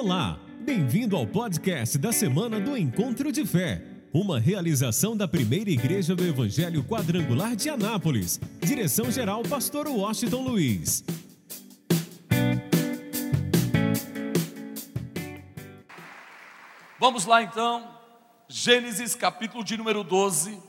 Olá, 0.00 0.38
bem-vindo 0.60 1.16
ao 1.16 1.26
podcast 1.26 1.98
da 1.98 2.12
semana 2.12 2.60
do 2.60 2.76
Encontro 2.76 3.32
de 3.32 3.44
Fé, 3.44 3.82
uma 4.14 4.38
realização 4.38 5.16
da 5.16 5.26
primeira 5.26 5.70
igreja 5.70 6.14
do 6.14 6.24
Evangelho 6.24 6.84
Quadrangular 6.84 7.56
de 7.56 7.68
Anápolis. 7.68 8.40
Direção-geral, 8.60 9.42
Pastor 9.42 9.88
Washington 9.88 10.42
Luiz. 10.42 11.04
Vamos 17.00 17.24
lá 17.26 17.42
então, 17.42 17.92
Gênesis 18.48 19.16
capítulo 19.16 19.64
de 19.64 19.76
número 19.76 20.04
12. 20.04 20.62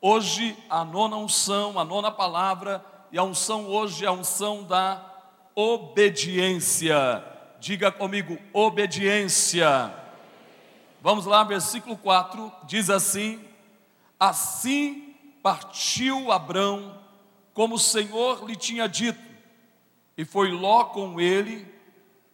Hoje 0.00 0.56
a 0.68 0.84
nona 0.84 1.16
unção, 1.16 1.78
a 1.78 1.84
nona 1.84 2.10
palavra, 2.10 2.84
e 3.12 3.18
a 3.18 3.22
unção 3.22 3.64
hoje 3.68 4.04
é 4.04 4.08
a 4.08 4.12
unção 4.12 4.64
da 4.64 5.08
obediência. 5.54 7.30
Diga 7.62 7.92
comigo, 7.92 8.36
obediência. 8.52 9.94
Vamos 11.00 11.26
lá, 11.26 11.44
versículo 11.44 11.96
4 11.96 12.50
diz 12.64 12.90
assim: 12.90 13.40
Assim 14.18 15.14
partiu 15.40 16.32
Abrão, 16.32 17.00
como 17.54 17.76
o 17.76 17.78
Senhor 17.78 18.44
lhe 18.44 18.56
tinha 18.56 18.88
dito, 18.88 19.22
e 20.16 20.24
foi 20.24 20.50
Ló 20.50 20.86
com 20.86 21.20
ele, 21.20 21.72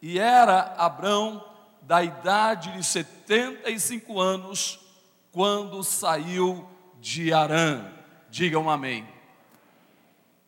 e 0.00 0.18
era 0.18 0.74
Abrão 0.78 1.44
da 1.82 2.02
idade 2.02 2.72
de 2.72 2.82
75 2.82 4.18
anos, 4.18 4.80
quando 5.30 5.84
saiu 5.84 6.66
de 7.02 7.34
Arã. 7.34 7.84
Diga 8.30 8.58
um 8.58 8.70
amém. 8.70 9.06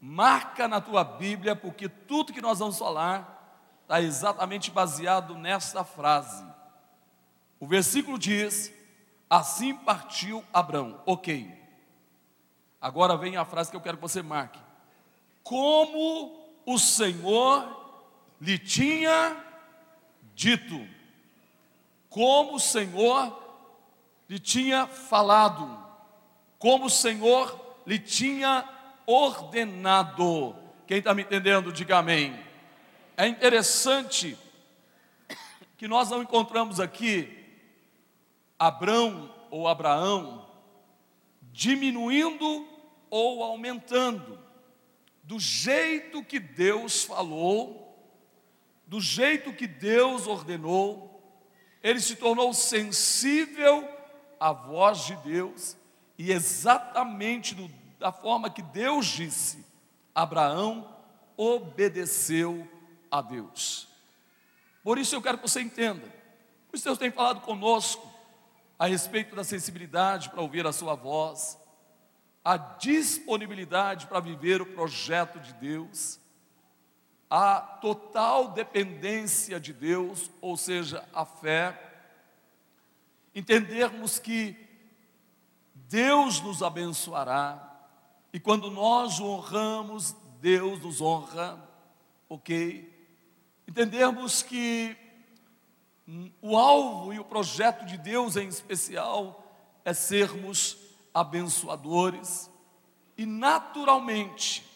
Marca 0.00 0.66
na 0.66 0.80
tua 0.80 1.04
Bíblia, 1.04 1.54
porque 1.54 1.86
tudo 1.86 2.32
que 2.32 2.40
nós 2.40 2.60
vamos 2.60 2.78
falar 2.78 3.39
está 3.90 4.00
exatamente 4.00 4.70
baseado 4.70 5.34
nessa 5.34 5.82
frase. 5.82 6.44
O 7.58 7.66
versículo 7.66 8.16
diz: 8.16 8.72
Assim 9.28 9.74
partiu 9.74 10.44
Abraão. 10.52 11.02
Ok. 11.04 11.52
Agora 12.80 13.16
vem 13.16 13.36
a 13.36 13.44
frase 13.44 13.68
que 13.68 13.76
eu 13.76 13.80
quero 13.80 13.96
que 13.96 14.02
você 14.02 14.22
marque. 14.22 14.60
Como 15.42 16.38
o 16.64 16.78
Senhor 16.78 18.06
lhe 18.40 18.56
tinha 18.58 19.36
dito. 20.36 20.86
Como 22.08 22.54
o 22.54 22.60
Senhor 22.60 23.36
lhe 24.28 24.38
tinha 24.38 24.86
falado. 24.86 25.84
Como 26.60 26.86
o 26.86 26.90
Senhor 26.90 27.80
lhe 27.84 27.98
tinha 27.98 28.68
ordenado. 29.04 30.54
Quem 30.86 30.98
está 30.98 31.12
me 31.12 31.22
entendendo, 31.22 31.72
diga 31.72 31.98
amém. 31.98 32.49
É 33.20 33.26
interessante 33.28 34.34
que 35.76 35.86
nós 35.86 36.08
não 36.08 36.22
encontramos 36.22 36.80
aqui 36.80 37.28
Abrão 38.58 39.30
ou 39.50 39.68
Abraão 39.68 40.50
diminuindo 41.52 42.66
ou 43.10 43.44
aumentando, 43.44 44.38
do 45.22 45.38
jeito 45.38 46.24
que 46.24 46.40
Deus 46.40 47.04
falou, 47.04 47.94
do 48.86 48.98
jeito 49.02 49.52
que 49.52 49.66
Deus 49.66 50.26
ordenou, 50.26 51.22
ele 51.82 52.00
se 52.00 52.16
tornou 52.16 52.54
sensível 52.54 53.86
à 54.40 54.50
voz 54.50 55.04
de 55.04 55.16
Deus 55.16 55.76
e 56.16 56.32
exatamente 56.32 57.54
do, 57.54 57.70
da 57.98 58.12
forma 58.12 58.48
que 58.48 58.62
Deus 58.62 59.04
disse, 59.04 59.62
Abraão 60.14 60.88
obedeceu 61.36 62.79
a 63.10 63.20
Deus. 63.20 63.88
Por 64.82 64.98
isso 64.98 65.14
eu 65.14 65.22
quero 65.22 65.38
que 65.38 65.48
você 65.48 65.60
entenda. 65.60 66.06
Os 66.72 66.82
Deus 66.82 66.98
tem 66.98 67.10
falado 67.10 67.40
conosco 67.40 68.08
a 68.78 68.86
respeito 68.86 69.36
da 69.36 69.44
sensibilidade 69.44 70.30
para 70.30 70.40
ouvir 70.40 70.66
a 70.66 70.72
sua 70.72 70.94
voz, 70.94 71.58
a 72.44 72.56
disponibilidade 72.56 74.06
para 74.06 74.20
viver 74.20 74.62
o 74.62 74.66
projeto 74.66 75.38
de 75.38 75.52
Deus, 75.54 76.18
a 77.28 77.60
total 77.60 78.48
dependência 78.48 79.60
de 79.60 79.72
Deus, 79.72 80.30
ou 80.40 80.56
seja, 80.56 81.06
a 81.12 81.24
fé, 81.24 81.78
entendermos 83.34 84.18
que 84.18 84.56
Deus 85.74 86.40
nos 86.40 86.62
abençoará, 86.62 87.66
e 88.32 88.40
quando 88.40 88.70
nós 88.70 89.20
o 89.20 89.26
honramos, 89.26 90.16
Deus 90.40 90.80
nos 90.80 91.00
honra, 91.00 91.62
ok? 92.28 92.89
Entendermos 93.70 94.42
que 94.42 94.96
o 96.42 96.58
alvo 96.58 97.12
e 97.12 97.20
o 97.20 97.24
projeto 97.24 97.86
de 97.86 97.96
Deus 97.96 98.36
em 98.36 98.48
especial 98.48 99.46
é 99.84 99.94
sermos 99.94 100.76
abençoadores 101.14 102.50
e 103.16 103.24
naturalmente 103.24 104.66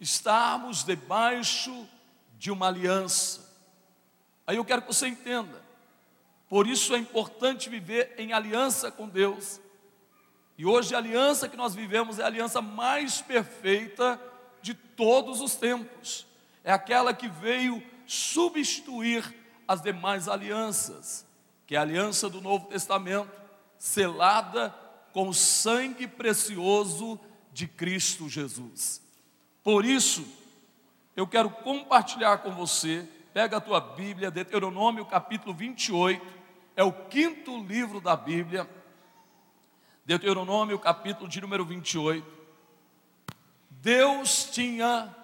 estarmos 0.00 0.84
debaixo 0.84 1.88
de 2.38 2.52
uma 2.52 2.68
aliança. 2.68 3.52
Aí 4.46 4.58
eu 4.58 4.64
quero 4.64 4.82
que 4.82 4.94
você 4.94 5.08
entenda. 5.08 5.60
Por 6.48 6.68
isso 6.68 6.94
é 6.94 6.98
importante 6.98 7.68
viver 7.68 8.14
em 8.16 8.32
aliança 8.32 8.92
com 8.92 9.08
Deus. 9.08 9.60
E 10.56 10.64
hoje 10.64 10.94
a 10.94 10.98
aliança 10.98 11.48
que 11.48 11.56
nós 11.56 11.74
vivemos 11.74 12.20
é 12.20 12.22
a 12.22 12.26
aliança 12.26 12.62
mais 12.62 13.20
perfeita 13.20 14.20
de 14.62 14.72
todos 14.72 15.40
os 15.40 15.56
tempos. 15.56 16.24
É 16.62 16.72
aquela 16.72 17.12
que 17.12 17.26
veio 17.26 17.82
substituir 18.06 19.34
as 19.66 19.82
demais 19.82 20.28
alianças, 20.28 21.26
que 21.66 21.74
é 21.74 21.78
a 21.78 21.82
aliança 21.82 22.28
do 22.28 22.40
Novo 22.40 22.66
Testamento, 22.66 23.30
selada 23.78 24.74
com 25.12 25.28
o 25.28 25.34
sangue 25.34 26.06
precioso 26.06 27.18
de 27.52 27.66
Cristo 27.66 28.28
Jesus. 28.28 29.02
Por 29.62 29.84
isso, 29.84 30.26
eu 31.16 31.26
quero 31.26 31.50
compartilhar 31.50 32.38
com 32.38 32.52
você, 32.52 33.08
pega 33.32 33.56
a 33.56 33.60
tua 33.60 33.80
Bíblia, 33.80 34.30
Deuteronômio 34.30 35.04
capítulo 35.06 35.54
28, 35.54 36.24
é 36.76 36.84
o 36.84 36.92
quinto 36.92 37.64
livro 37.64 38.00
da 38.00 38.14
Bíblia, 38.14 38.68
Deuteronômio 40.04 40.78
capítulo 40.78 41.28
de 41.28 41.40
número 41.40 41.64
28. 41.64 42.24
Deus 43.70 44.48
tinha 44.52 45.14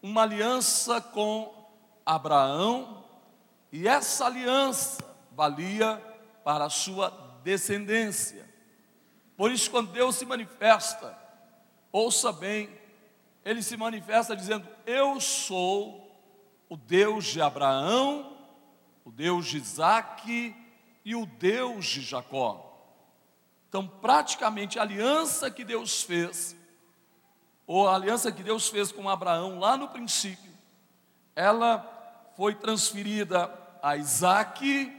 uma 0.00 0.22
aliança 0.22 1.00
com 1.00 1.53
Abraão, 2.04 3.04
e 3.72 3.88
essa 3.88 4.26
aliança 4.26 5.02
valia 5.32 5.96
para 6.44 6.66
a 6.66 6.70
sua 6.70 7.10
descendência. 7.42 8.48
Por 9.36 9.50
isso, 9.50 9.70
quando 9.70 9.90
Deus 9.90 10.16
se 10.16 10.24
manifesta, 10.24 11.18
ouça 11.90 12.32
bem, 12.32 12.70
ele 13.44 13.62
se 13.62 13.76
manifesta 13.76 14.36
dizendo: 14.36 14.66
Eu 14.86 15.20
sou 15.20 16.04
o 16.68 16.76
Deus 16.76 17.24
de 17.26 17.40
Abraão, 17.40 18.36
o 19.04 19.10
Deus 19.10 19.46
de 19.46 19.58
Isaac 19.58 20.54
e 21.04 21.14
o 21.14 21.26
Deus 21.26 21.86
de 21.86 22.00
Jacó. 22.00 22.72
Então, 23.68 23.86
praticamente, 23.86 24.78
a 24.78 24.82
aliança 24.82 25.50
que 25.50 25.64
Deus 25.64 26.02
fez, 26.02 26.56
ou 27.66 27.88
a 27.88 27.96
aliança 27.96 28.30
que 28.30 28.42
Deus 28.42 28.68
fez 28.68 28.92
com 28.92 29.08
Abraão 29.08 29.58
lá 29.58 29.76
no 29.76 29.88
princípio, 29.88 30.52
ela 31.34 31.93
foi 32.36 32.54
transferida 32.54 33.52
a 33.82 33.96
Isaac, 33.96 34.92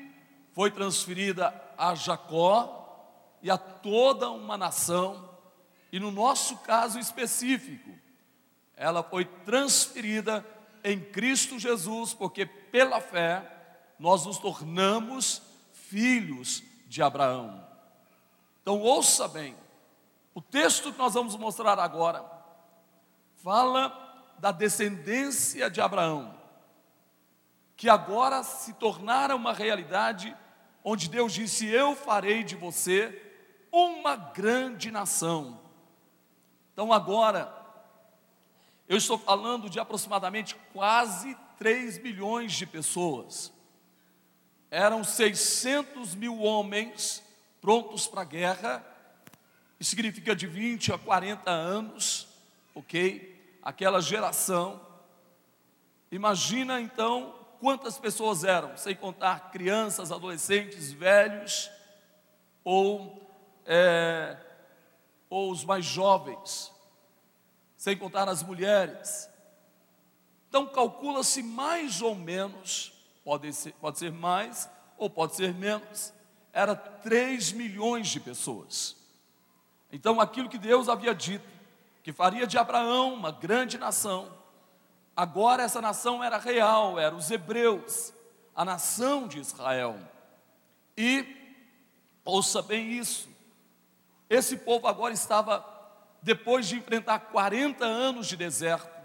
foi 0.54 0.72
transferida 0.72 1.54
a 1.78 1.94
Jacó 1.96 2.82
e 3.42 3.50
a 3.52 3.58
toda 3.58 4.30
uma 4.32 4.58
nação, 4.58 5.30
e 5.92 6.00
no 6.00 6.12
nosso 6.12 6.58
caso 6.58 7.00
específico, 7.00 7.92
ela 8.76 9.04
foi 9.04 9.26
transferida 9.26 10.46
em 10.84 11.00
Cristo 11.00 11.58
Jesus, 11.58 12.14
porque 12.14 12.46
pela 12.46 13.00
fé 13.00 13.52
nós 14.00 14.26
nos 14.26 14.38
tornamos 14.38 15.42
filhos 15.74 16.64
de 16.88 17.02
Abraão. 17.02 17.66
Então 18.62 18.82
ouça 18.82 19.28
bem, 19.28 19.56
o 20.34 20.42
texto 20.42 20.92
que 20.92 20.98
nós 20.98 21.14
vamos 21.14 21.36
mostrar 21.36 21.80
agora 21.80 22.24
fala 23.44 24.34
da 24.40 24.52
descendência 24.52 25.70
de 25.70 25.80
Abraão 25.80 26.45
que 27.78 27.90
agora 27.90 28.44
se 28.44 28.74
tornaram 28.74 29.36
uma 29.36 29.54
realidade, 29.54 30.36
onde 30.84 31.10
Deus 31.10 31.34
disse: 31.34 31.68
Eu 31.68 31.96
farei 31.96 32.44
de 32.44 32.56
você 32.56 33.22
uma 33.72 34.16
grande 34.16 34.90
nação. 34.92 35.60
Então 36.74 36.92
agora, 36.94 37.54
eu 38.88 38.98
estou 38.98 39.18
falando 39.18 39.70
de 39.70 39.80
aproximadamente 39.80 40.56
quase 40.74 41.36
3 41.58 42.00
milhões 42.00 42.54
de 42.54 42.66
pessoas. 42.66 43.52
Eram 44.70 45.04
600 45.04 46.16
mil 46.16 46.42
homens 46.42 47.24
prontos 47.62 48.08
para 48.08 48.22
a 48.22 48.26
guerra, 48.26 48.86
isso 49.80 49.90
significa 49.90 50.36
de 50.36 50.48
20 50.48 50.94
a 50.94 50.98
40 50.98 51.50
anos, 51.50 52.28
ok? 52.74 53.58
Aquela 53.62 54.00
geração. 54.02 54.80
Imagina 56.12 56.80
então 56.80 57.45
quantas 57.60 57.98
pessoas 57.98 58.44
eram, 58.44 58.76
sem 58.78 58.96
contar 58.96 59.52
crianças, 59.52 60.12
adolescentes, 60.12 60.92
velhos 60.92 61.70
ou, 62.64 63.30
é, 63.66 64.38
ou 65.30 65.52
os 65.52 65.64
mais 65.64 65.86
jovens, 65.86 66.72
sem 67.78 67.98
contar 67.98 68.28
as 68.28 68.42
mulheres. 68.42 69.30
Então 70.50 70.68
calcula-se 70.68 71.44
mais 71.44 72.02
ou 72.02 72.16
menos, 72.16 72.94
pode 73.24 73.52
ser, 73.54 73.74
pode 73.74 74.00
ser 74.00 74.12
mais 74.12 74.70
ou 74.98 75.10
pode 75.10 75.36
ser 75.36 75.54
menos, 75.54 76.14
era 76.54 76.76
3 76.76 77.52
milhões 77.52 78.08
de 78.08 78.20
pessoas. 78.20 78.96
Então 79.92 80.22
aquilo 80.22 80.50
que 80.50 80.58
Deus 80.58 80.88
havia 80.88 81.14
dito, 81.14 81.48
que 82.02 82.14
faria 82.14 82.48
de 82.48 82.58
Abraão 82.58 83.14
uma 83.14 83.32
grande 83.32 83.78
nação, 83.78 84.32
agora 85.16 85.64
essa 85.64 85.82
nação 85.82 86.24
era 86.24 86.38
real, 86.38 87.00
eram 87.00 87.18
os 87.18 87.32
hebreus, 87.32 88.14
a 88.56 88.66
nação 88.66 89.28
de 89.28 89.40
Israel. 89.40 89.98
E, 90.98 91.26
ouça 92.24 92.62
bem 92.62 92.92
isso, 92.92 93.30
esse 94.30 94.58
povo 94.58 94.88
agora 94.88 95.14
estava, 95.14 95.64
depois 96.22 96.68
de 96.68 96.78
enfrentar 96.78 97.20
40 97.20 97.86
anos 97.86 98.28
de 98.28 98.36
deserto, 98.36 98.96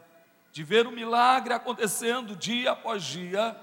de 0.52 0.64
ver 0.64 0.86
o 0.86 0.92
milagre 0.92 1.52
acontecendo 1.52 2.34
dia 2.34 2.72
após 2.72 3.04
dia, 3.04 3.56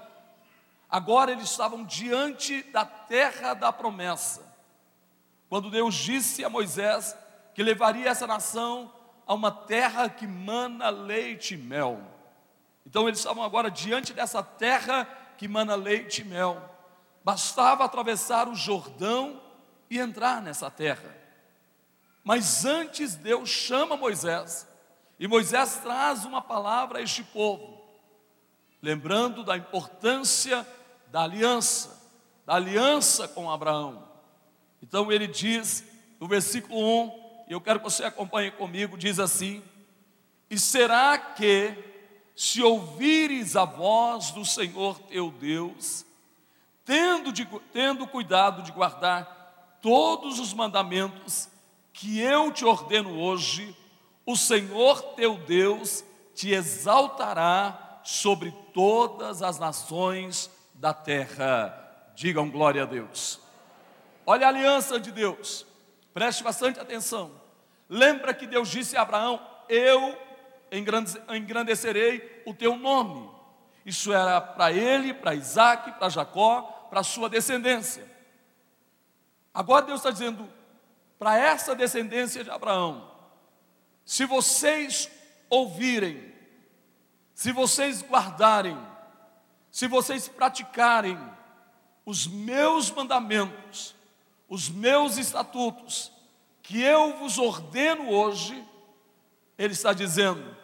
agora 0.88 1.32
eles 1.32 1.50
estavam 1.50 1.84
diante 1.84 2.62
da 2.64 2.84
terra 2.84 3.54
da 3.54 3.72
promessa. 3.72 4.46
Quando 5.48 5.70
Deus 5.70 5.94
disse 5.94 6.44
a 6.44 6.48
Moisés 6.48 7.16
que 7.54 7.62
levaria 7.62 8.08
essa 8.10 8.26
nação 8.26 8.92
a 9.26 9.34
uma 9.34 9.50
terra 9.50 10.08
que 10.08 10.26
mana 10.26 10.88
leite 10.88 11.54
e 11.54 11.58
mel. 11.58 12.00
Então 12.88 13.06
eles 13.06 13.18
estavam 13.18 13.44
agora 13.44 13.70
diante 13.70 14.14
dessa 14.14 14.42
terra 14.42 15.04
que 15.36 15.46
mana 15.46 15.74
leite 15.74 16.22
e 16.22 16.24
mel. 16.24 16.74
Bastava 17.22 17.84
atravessar 17.84 18.48
o 18.48 18.54
Jordão 18.54 19.42
e 19.90 19.98
entrar 19.98 20.40
nessa 20.40 20.70
terra. 20.70 21.14
Mas 22.24 22.64
antes 22.64 23.14
Deus 23.14 23.50
chama 23.50 23.94
Moisés 23.94 24.66
e 25.20 25.28
Moisés 25.28 25.76
traz 25.82 26.24
uma 26.24 26.40
palavra 26.40 27.00
a 27.00 27.02
este 27.02 27.22
povo, 27.22 27.78
lembrando 28.80 29.44
da 29.44 29.54
importância 29.54 30.66
da 31.08 31.24
aliança, 31.24 32.10
da 32.46 32.54
aliança 32.54 33.28
com 33.28 33.50
Abraão. 33.50 34.08
Então 34.82 35.12
ele 35.12 35.26
diz 35.26 35.84
no 36.18 36.26
versículo 36.26 36.80
1, 37.04 37.44
e 37.48 37.52
eu 37.52 37.60
quero 37.60 37.80
que 37.80 37.84
você 37.84 38.04
acompanhe 38.04 38.50
comigo, 38.50 38.96
diz 38.96 39.18
assim: 39.18 39.62
E 40.48 40.58
será 40.58 41.18
que, 41.18 41.76
se 42.38 42.62
ouvires 42.62 43.56
a 43.56 43.64
voz 43.64 44.30
do 44.30 44.44
Senhor 44.44 44.96
teu 45.08 45.28
Deus, 45.28 46.06
tendo, 46.84 47.32
de, 47.32 47.44
tendo 47.72 48.06
cuidado 48.06 48.62
de 48.62 48.70
guardar 48.70 49.76
todos 49.82 50.38
os 50.38 50.54
mandamentos 50.54 51.48
que 51.92 52.20
eu 52.20 52.52
te 52.52 52.64
ordeno 52.64 53.20
hoje, 53.20 53.76
o 54.24 54.36
Senhor 54.36 55.02
teu 55.16 55.36
Deus 55.36 56.04
te 56.32 56.52
exaltará 56.52 58.00
sobre 58.04 58.54
todas 58.72 59.42
as 59.42 59.58
nações 59.58 60.48
da 60.74 60.94
terra. 60.94 62.12
Digam 62.14 62.48
glória 62.48 62.84
a 62.84 62.86
Deus. 62.86 63.40
Olha 64.24 64.46
a 64.46 64.50
aliança 64.50 65.00
de 65.00 65.10
Deus, 65.10 65.66
preste 66.14 66.44
bastante 66.44 66.78
atenção. 66.78 67.32
Lembra 67.88 68.32
que 68.32 68.46
Deus 68.46 68.68
disse 68.68 68.96
a 68.96 69.02
Abraão: 69.02 69.44
Eu 69.68 70.27
engrandecerei 70.70 72.42
o 72.46 72.54
teu 72.54 72.76
nome. 72.76 73.30
Isso 73.84 74.12
era 74.12 74.40
para 74.40 74.72
ele, 74.72 75.14
para 75.14 75.34
Isaac, 75.34 75.92
para 75.92 76.08
Jacó, 76.08 76.62
para 76.90 77.00
a 77.00 77.04
sua 77.04 77.28
descendência. 77.28 78.06
Agora 79.52 79.86
Deus 79.86 80.00
está 80.00 80.10
dizendo 80.10 80.48
para 81.18 81.38
essa 81.38 81.74
descendência 81.74 82.44
de 82.44 82.50
Abraão: 82.50 83.10
se 84.04 84.24
vocês 84.24 85.10
ouvirem, 85.48 86.34
se 87.34 87.52
vocês 87.52 88.02
guardarem, 88.02 88.78
se 89.70 89.86
vocês 89.86 90.28
praticarem 90.28 91.18
os 92.04 92.26
meus 92.26 92.90
mandamentos, 92.90 93.94
os 94.48 94.68
meus 94.68 95.18
estatutos, 95.18 96.10
que 96.62 96.80
eu 96.80 97.16
vos 97.18 97.38
ordeno 97.38 98.10
hoje, 98.10 98.64
Ele 99.56 99.72
está 99.72 99.92
dizendo: 99.92 100.56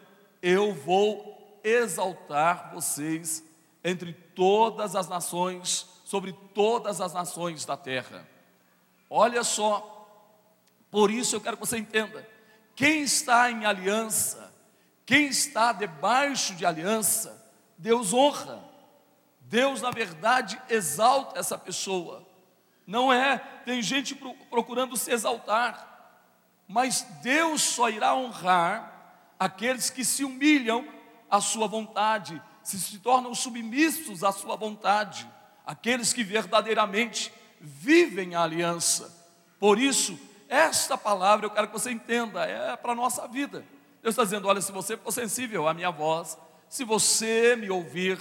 eu 0.44 0.74
vou 0.74 1.58
exaltar 1.64 2.70
vocês 2.74 3.42
entre 3.82 4.12
todas 4.12 4.94
as 4.94 5.08
nações, 5.08 5.88
sobre 6.04 6.34
todas 6.54 7.00
as 7.00 7.14
nações 7.14 7.64
da 7.64 7.78
terra. 7.78 8.28
Olha 9.08 9.42
só, 9.42 10.06
por 10.90 11.10
isso 11.10 11.34
eu 11.34 11.40
quero 11.40 11.56
que 11.56 11.66
você 11.66 11.78
entenda 11.78 12.28
quem 12.76 13.00
está 13.00 13.50
em 13.50 13.64
aliança, 13.64 14.52
quem 15.06 15.28
está 15.28 15.72
debaixo 15.72 16.54
de 16.54 16.66
aliança, 16.66 17.50
Deus 17.78 18.12
honra. 18.12 18.62
Deus, 19.40 19.80
na 19.80 19.90
verdade, 19.90 20.60
exalta 20.68 21.38
essa 21.38 21.56
pessoa. 21.56 22.22
Não 22.86 23.10
é, 23.10 23.38
tem 23.64 23.80
gente 23.80 24.14
procurando 24.50 24.94
se 24.94 25.10
exaltar, 25.10 26.20
mas 26.68 27.00
Deus 27.22 27.62
só 27.62 27.88
irá 27.88 28.14
honrar 28.14 28.93
aqueles 29.44 29.90
que 29.90 30.04
se 30.04 30.24
humilham 30.24 30.88
à 31.30 31.38
sua 31.38 31.66
vontade, 31.66 32.40
se, 32.62 32.80
se 32.80 32.98
tornam 32.98 33.34
submissos 33.34 34.24
à 34.24 34.32
sua 34.32 34.56
vontade, 34.56 35.28
aqueles 35.66 36.14
que 36.14 36.24
verdadeiramente 36.24 37.30
vivem 37.60 38.34
a 38.34 38.42
aliança. 38.42 39.14
Por 39.60 39.78
isso, 39.78 40.18
esta 40.48 40.96
palavra 40.96 41.44
eu 41.44 41.50
quero 41.50 41.66
que 41.66 41.74
você 41.74 41.90
entenda, 41.90 42.44
é 42.44 42.74
para 42.74 42.92
a 42.92 42.94
nossa 42.94 43.28
vida. 43.28 43.64
Deus 44.02 44.14
está 44.14 44.24
dizendo: 44.24 44.48
olha, 44.48 44.62
se 44.62 44.72
você 44.72 44.96
for 44.96 45.12
sensível 45.12 45.68
à 45.68 45.74
minha 45.74 45.90
voz, 45.90 46.38
se 46.66 46.82
você 46.82 47.54
me 47.54 47.70
ouvir, 47.70 48.18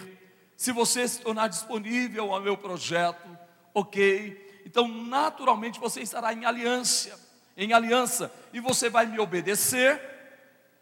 se 0.58 0.74
você 0.74 1.08
se 1.08 1.22
tornar 1.22 1.48
disponível 1.48 2.34
ao 2.34 2.42
meu 2.42 2.58
projeto, 2.58 3.30
ok, 3.74 4.62
então 4.66 4.90
naturalmente 4.90 5.80
você 5.80 6.02
estará 6.02 6.34
em 6.34 6.44
aliança, 6.44 7.18
em 7.56 7.72
aliança, 7.72 8.30
e 8.52 8.60
você 8.60 8.90
vai 8.90 9.06
me 9.06 9.20
obedecer, 9.20 10.13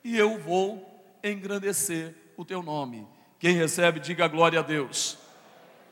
e 0.03 0.18
eu 0.18 0.39
vou 0.39 0.88
engrandecer 1.24 2.15
o 2.38 2.46
teu 2.46 2.62
nome. 2.63 3.08
Quem 3.39 3.55
recebe, 3.55 4.00
diga 4.00 4.27
glória 4.27 4.60
a 4.60 4.63
Deus. 4.63 5.17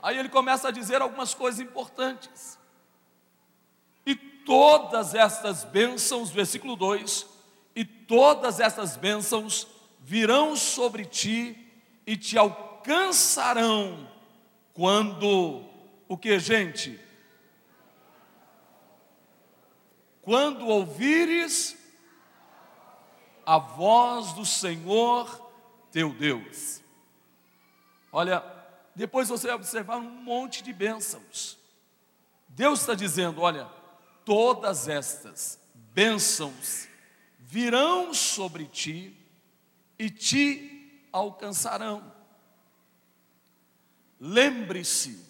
Aí 0.02 0.18
ele 0.18 0.30
começa 0.30 0.68
a 0.68 0.72
dizer 0.72 1.02
algumas 1.02 1.34
coisas 1.34 1.60
importantes 1.60 2.60
todas 4.50 5.14
estas 5.14 5.64
bênçãos, 5.64 6.32
versículo 6.32 6.76
2: 6.76 7.28
e 7.76 7.86
todas 7.86 8.60
estas 8.60 8.98
bênçãos 8.98 9.68
virão 10.00 10.56
sobre 10.56 11.06
ti 11.06 11.56
e 12.04 12.18
te 12.18 12.36
alcançarão 12.36 14.10
quando 14.74 15.64
o 16.08 16.18
que, 16.18 16.40
gente? 16.40 17.00
Quando 20.24 20.66
ouvires 20.66 21.78
a 23.50 23.58
voz 23.58 24.32
do 24.34 24.46
Senhor 24.46 25.52
teu 25.92 26.14
Deus. 26.14 26.84
Olha, 28.12 28.44
depois 28.94 29.28
você 29.28 29.48
vai 29.48 29.56
observar 29.56 29.98
um 29.98 30.22
monte 30.22 30.62
de 30.62 30.72
bênçãos. 30.72 31.58
Deus 32.48 32.82
está 32.82 32.94
dizendo: 32.94 33.42
olha, 33.42 33.66
todas 34.24 34.88
estas 34.88 35.60
bênçãos 35.74 36.88
virão 37.40 38.14
sobre 38.14 38.68
ti 38.68 39.18
e 39.98 40.12
te 40.12 41.08
alcançarão. 41.12 42.14
Lembre-se 44.20 45.26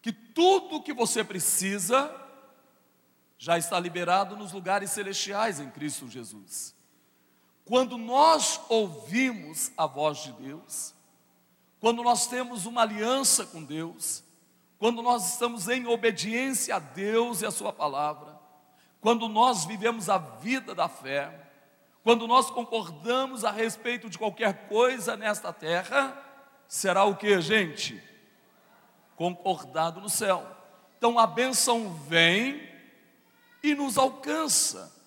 que 0.00 0.10
tudo 0.10 0.76
o 0.76 0.82
que 0.82 0.94
você 0.94 1.22
precisa 1.22 2.16
já 3.36 3.58
está 3.58 3.78
liberado 3.78 4.38
nos 4.38 4.52
lugares 4.52 4.90
celestiais 4.90 5.60
em 5.60 5.70
Cristo 5.70 6.08
Jesus. 6.08 6.79
Quando 7.70 7.96
nós 7.96 8.60
ouvimos 8.68 9.70
a 9.76 9.86
voz 9.86 10.18
de 10.24 10.32
Deus, 10.32 10.92
quando 11.78 12.02
nós 12.02 12.26
temos 12.26 12.66
uma 12.66 12.82
aliança 12.82 13.46
com 13.46 13.62
Deus, 13.62 14.24
quando 14.76 15.00
nós 15.00 15.34
estamos 15.34 15.68
em 15.68 15.86
obediência 15.86 16.74
a 16.74 16.78
Deus 16.80 17.42
e 17.42 17.46
a 17.46 17.50
Sua 17.52 17.72
palavra, 17.72 18.36
quando 19.00 19.28
nós 19.28 19.66
vivemos 19.66 20.08
a 20.08 20.18
vida 20.18 20.74
da 20.74 20.88
fé, 20.88 21.48
quando 22.02 22.26
nós 22.26 22.50
concordamos 22.50 23.44
a 23.44 23.52
respeito 23.52 24.10
de 24.10 24.18
qualquer 24.18 24.66
coisa 24.66 25.16
nesta 25.16 25.52
terra, 25.52 26.20
será 26.66 27.04
o 27.04 27.14
que, 27.14 27.40
gente? 27.40 28.02
Concordado 29.14 30.00
no 30.00 30.08
céu. 30.08 30.44
Então 30.98 31.20
a 31.20 31.24
bênção 31.24 31.94
vem 32.08 32.68
e 33.62 33.76
nos 33.76 33.96
alcança. 33.96 34.99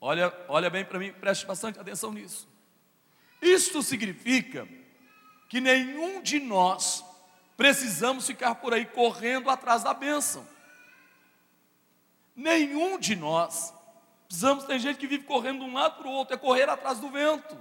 Olha, 0.00 0.32
olha 0.48 0.70
bem 0.70 0.84
para 0.84 0.98
mim, 0.98 1.12
preste 1.12 1.44
bastante 1.44 1.78
atenção 1.78 2.12
nisso. 2.12 2.48
Isto 3.42 3.82
significa 3.82 4.68
que 5.48 5.60
nenhum 5.60 6.20
de 6.22 6.38
nós 6.38 7.04
precisamos 7.56 8.26
ficar 8.26 8.56
por 8.56 8.72
aí 8.72 8.86
correndo 8.86 9.50
atrás 9.50 9.82
da 9.82 9.92
bênção. 9.92 10.46
Nenhum 12.34 12.98
de 12.98 13.16
nós 13.16 13.74
precisamos, 14.28 14.64
tem 14.64 14.78
gente 14.78 14.98
que 14.98 15.06
vive 15.06 15.24
correndo 15.24 15.64
de 15.64 15.70
um 15.70 15.72
lado 15.72 15.96
para 15.96 16.06
o 16.06 16.12
outro, 16.12 16.34
é 16.34 16.38
correr 16.38 16.68
atrás 16.68 17.00
do 17.00 17.08
vento, 17.10 17.56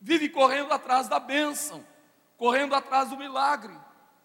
vive 0.00 0.28
correndo 0.28 0.72
atrás 0.72 1.06
da 1.06 1.20
bênção, 1.20 1.84
correndo 2.36 2.74
atrás 2.74 3.10
do 3.10 3.16
milagre, 3.16 3.74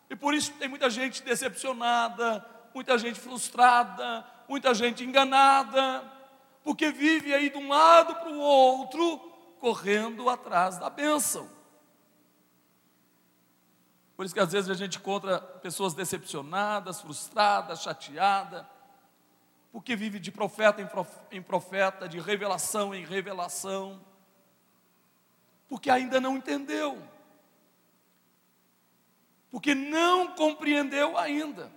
e 0.10 0.16
por 0.16 0.34
isso 0.34 0.54
tem 0.54 0.70
muita 0.70 0.90
gente 0.90 1.22
decepcionada, 1.22 2.44
muita 2.74 2.98
gente 2.98 3.20
frustrada, 3.20 4.26
muita 4.48 4.74
gente 4.74 5.04
enganada, 5.04 6.10
porque 6.64 6.92
vive 6.92 7.34
aí 7.34 7.50
de 7.50 7.58
um 7.58 7.68
lado 7.68 8.16
para 8.16 8.30
o 8.30 8.40
outro, 8.40 9.20
correndo 9.60 10.30
atrás 10.30 10.78
da 10.78 10.90
bênção. 10.90 11.50
Por 14.16 14.26
isso 14.26 14.34
que 14.34 14.40
às 14.40 14.52
vezes 14.52 14.70
a 14.70 14.74
gente 14.74 14.98
encontra 14.98 15.40
pessoas 15.40 15.94
decepcionadas, 15.94 17.02
frustradas, 17.02 17.82
chateadas, 17.82 18.66
porque 19.72 19.96
vive 19.96 20.20
de 20.20 20.32
profeta 20.32 20.88
em 21.32 21.42
profeta, 21.42 22.08
de 22.08 22.20
revelação 22.20 22.94
em 22.94 23.04
revelação, 23.04 24.00
porque 25.68 25.90
ainda 25.90 26.22
não 26.22 26.38
entendeu, 26.38 27.02
porque 29.50 29.74
não 29.74 30.36
compreendeu 30.36 31.18
ainda 31.18 31.72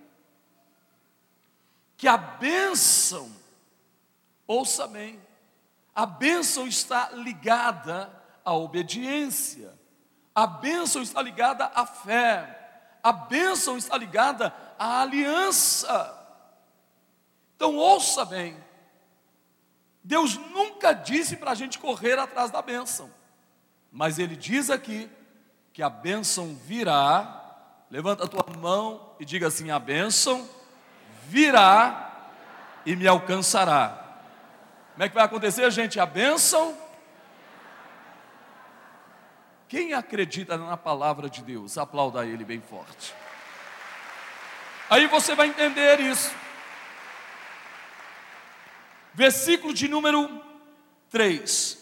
que 1.97 2.07
a 2.07 2.15
bênção, 2.15 3.31
ouça 4.47 4.87
bem, 4.87 5.21
a 5.93 6.05
bênção 6.05 6.65
está 6.65 7.09
ligada 7.11 8.09
à 8.45 8.53
obediência, 8.53 9.77
a 10.33 10.47
bênção 10.47 11.01
está 11.01 11.21
ligada 11.21 11.65
à 11.75 11.85
fé, 11.85 12.97
a 13.03 13.11
bênção 13.11 13.77
está 13.77 13.97
ligada 13.97 14.53
à 14.79 15.01
aliança. 15.01 16.13
Então 17.55 17.75
ouça 17.75 18.23
bem, 18.23 18.57
Deus 20.03 20.37
nunca 20.37 20.93
disse 20.93 21.35
para 21.35 21.51
a 21.51 21.55
gente 21.55 21.77
correr 21.77 22.17
atrás 22.17 22.49
da 22.49 22.61
bênção, 22.61 23.11
mas 23.91 24.17
Ele 24.17 24.35
diz 24.35 24.69
aqui 24.69 25.09
que 25.73 25.83
a 25.83 25.89
bênção 25.89 26.55
virá. 26.55 27.33
Levanta 27.89 28.23
a 28.23 28.27
tua 28.27 28.45
mão 28.57 29.13
e 29.19 29.25
diga 29.25 29.47
assim: 29.47 29.69
a 29.69 29.77
bênção 29.77 30.47
virá 31.27 32.31
e 32.85 32.95
me 32.95 33.07
alcançará. 33.07 34.06
Como 34.97 35.05
é 35.05 35.09
que 35.09 35.13
vai 35.13 35.25
acontecer, 35.25 35.69
gente? 35.69 35.99
A 35.99 36.07
bênção. 36.07 36.75
Quem 39.67 39.93
acredita 39.93 40.57
na 40.57 40.75
palavra 40.75 41.29
de 41.29 41.43
Deus, 41.43 41.77
aplauda 41.77 42.25
ele 42.25 42.43
bem 42.43 42.59
forte. 42.59 43.13
Aí 44.89 45.05
você 45.05 45.35
vai 45.35 45.49
entender 45.49 45.99
isso. 45.99 46.33
Versículo 49.13 49.71
de 49.71 49.87
número 49.87 50.43
3: 51.11 51.77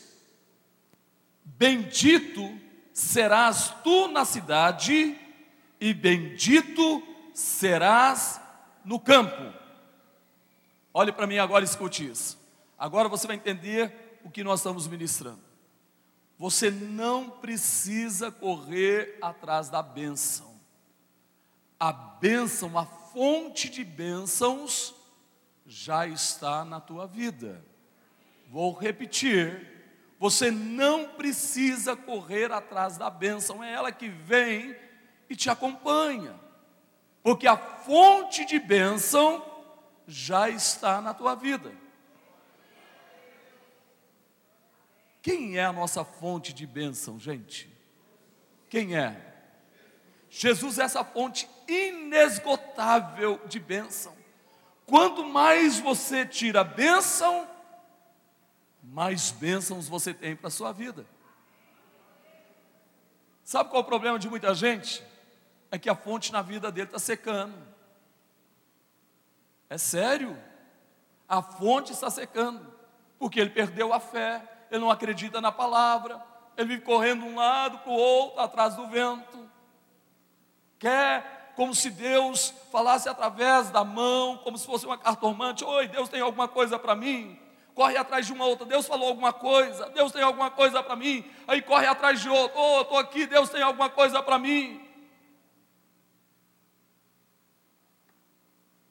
Bendito 1.42 2.60
serás 2.92 3.74
tu 3.82 4.10
na 4.10 4.26
cidade, 4.26 5.18
e 5.80 5.94
bendito 5.94 7.02
serás 7.34 8.42
no 8.84 9.00
campo. 9.00 9.54
Olhe 10.94 11.14
para 11.14 11.26
mim 11.26 11.38
agora 11.38 11.64
e 11.64 11.66
escute 11.66 12.06
isso. 12.06 12.44
Agora 12.78 13.10
você 13.10 13.28
vai 13.28 13.36
entender 13.36 14.20
o 14.24 14.30
que 14.30 14.44
nós 14.44 14.60
estamos 14.60 14.88
ministrando. 14.88 15.44
Você 16.38 16.70
não 16.70 17.30
precisa 17.30 18.32
correr 18.32 19.18
atrás 19.22 19.70
da 19.70 19.82
bênção. 19.82 20.54
A 21.80 21.92
bênção, 21.92 22.78
a 22.78 22.86
fonte 22.86 23.70
de 23.70 23.84
bênçãos, 23.84 24.94
já 25.66 26.06
está 26.06 26.66
na 26.66 26.82
tua 26.82 27.08
vida. 27.08 27.64
Vou 28.50 28.74
repetir. 28.74 29.74
Você 30.20 30.52
não 30.52 31.10
precisa 31.10 31.96
correr 31.96 32.52
atrás 32.52 32.98
da 32.98 33.10
bênção, 33.10 33.64
é 33.64 33.74
ela 33.74 33.92
que 33.92 34.10
vem 34.10 34.76
e 35.30 35.36
te 35.36 35.50
acompanha 35.50 36.46
porque 37.26 37.48
a 37.48 37.58
fonte 37.58 38.46
de 38.46 38.60
bênção 38.60 39.44
já 40.06 40.48
está 40.48 41.02
na 41.02 41.12
tua 41.12 41.34
vida. 41.34 41.72
Quem 45.26 45.58
é 45.58 45.66
a 45.66 45.74
nossa 45.74 46.06
fonte 46.06 46.54
de 46.54 46.68
bênção, 46.68 47.20
gente? 47.20 47.68
Quem 48.70 48.96
é? 48.96 49.20
Jesus 50.30 50.78
é 50.78 50.84
essa 50.84 51.04
fonte 51.04 51.50
inesgotável 51.68 53.42
de 53.48 53.60
bênção. 53.60 54.16
Quanto 54.86 55.24
mais 55.24 55.80
você 55.80 56.28
tira 56.28 56.64
bênção, 56.64 57.50
mais 58.84 59.32
bênçãos 59.32 59.88
você 59.88 60.14
tem 60.14 60.36
para 60.36 60.50
a 60.50 60.52
sua 60.52 60.72
vida. 60.72 61.08
Sabe 63.44 63.72
qual 63.72 63.82
é 63.82 63.84
o 63.84 63.88
problema 63.88 64.20
de 64.20 64.30
muita 64.30 64.54
gente? 64.54 65.04
é 65.72 65.80
que 65.80 65.90
a 65.90 65.96
fonte 65.96 66.32
na 66.32 66.44
vida 66.44 66.72
dele 66.72 66.86
está 66.86 67.00
secando. 67.00 67.58
É 69.68 69.78
sério. 69.80 70.40
A 71.28 71.42
fonte 71.42 71.94
está 71.94 72.12
secando, 72.12 72.72
porque 73.18 73.40
ele 73.40 73.50
perdeu 73.50 73.92
a 73.92 74.00
fé, 74.00 74.55
ele 74.76 74.84
não 74.84 74.92
acredita 74.92 75.42
na 75.42 75.52
palavra, 75.52 76.22
ele 76.58 76.70
vive 76.70 76.82
correndo 76.84 77.24
de 77.24 77.30
um 77.30 77.36
lado 77.36 77.80
para 77.80 77.92
o 77.92 77.96
outro, 77.96 78.40
atrás 78.40 78.76
do 78.76 78.88
vento. 78.88 79.50
Quer 80.78 81.54
como 81.56 81.74
se 81.74 81.90
Deus 81.90 82.54
falasse 82.72 83.08
através 83.08 83.70
da 83.70 83.84
mão, 83.84 84.38
como 84.38 84.58
se 84.58 84.66
fosse 84.66 84.86
uma 84.86 84.98
cartomante: 84.98 85.64
Oi, 85.64 85.88
Deus 85.88 86.10
tem 86.10 86.22
alguma 86.22 86.48
coisa 86.48 86.78
para 86.78 86.96
mim? 86.96 87.40
Corre 87.74 87.98
atrás 87.98 88.26
de 88.26 88.32
uma 88.32 88.46
outra, 88.46 88.66
Deus 88.66 88.86
falou 88.86 89.10
alguma 89.10 89.34
coisa, 89.34 89.90
Deus 89.90 90.12
tem 90.12 90.22
alguma 90.22 90.50
coisa 90.50 90.82
para 90.82 90.96
mim, 90.96 91.30
aí 91.46 91.62
corre 91.62 91.86
atrás 91.86 92.22
de 92.22 92.30
outro, 92.30 92.58
oh, 92.58 92.82
estou 92.82 92.98
aqui, 92.98 93.26
Deus 93.26 93.50
tem 93.50 93.62
alguma 93.62 93.90
coisa 93.90 94.24
para 94.24 94.40
mim. 94.40 94.82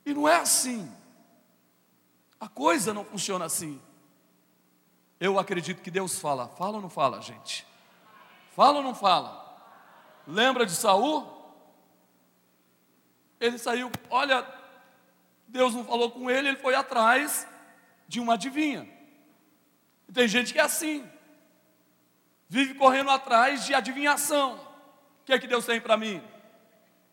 E 0.05 0.12
não 0.12 0.29
é 0.29 0.37
assim. 0.37 0.91
A 2.38 2.47
coisa 2.47 2.93
não 2.93 3.07
funciona 3.07 3.47
assim. 3.47 3.81
Eu 5.25 5.38
acredito 5.38 5.81
que 5.81 5.90
Deus 5.90 6.19
fala. 6.19 6.49
Fala 6.49 6.76
ou 6.76 6.83
não 6.83 6.90
fala, 6.90 7.23
gente? 7.23 7.66
Fala 8.54 8.76
ou 8.76 8.83
não 8.83 8.95
fala? 8.95 9.43
Lembra 10.26 10.66
de 10.66 10.73
Saul? 10.73 11.26
Ele 13.40 13.57
saiu, 13.57 13.90
olha, 14.11 14.47
Deus 15.49 15.75
não 15.75 15.83
falou 15.83 16.11
com 16.11 16.31
ele, 16.31 16.49
ele 16.49 16.59
foi 16.59 16.75
atrás 16.75 17.49
de 18.07 18.21
uma 18.21 18.35
adivinha. 18.35 18.87
E 20.07 20.12
tem 20.12 20.28
gente 20.28 20.52
que 20.52 20.59
é 20.59 20.62
assim. 20.62 21.11
Vive 22.47 22.75
correndo 22.75 23.09
atrás 23.09 23.64
de 23.64 23.73
adivinhação. 23.73 24.57
O 25.23 25.25
que 25.25 25.33
é 25.33 25.38
que 25.38 25.47
Deus 25.47 25.64
tem 25.64 25.81
para 25.81 25.97
mim? 25.97 26.23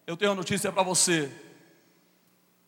Eu 0.06 0.18
tenho 0.18 0.32
uma 0.32 0.38
notícia 0.38 0.70
para 0.70 0.84
você. 0.84 1.32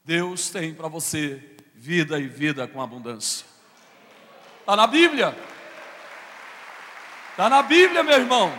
Deus 0.05 0.49
tem 0.49 0.73
para 0.73 0.87
você 0.87 1.57
vida 1.75 2.17
e 2.17 2.29
vida 2.29 2.65
com 2.65 2.81
abundância. 2.81 3.52
Está 4.63 4.77
na 4.77 4.87
Bíblia. 4.87 5.37
Está 7.31 7.49
na 7.49 7.61
Bíblia, 7.61 8.01
meu 8.01 8.17
irmão. 8.17 8.53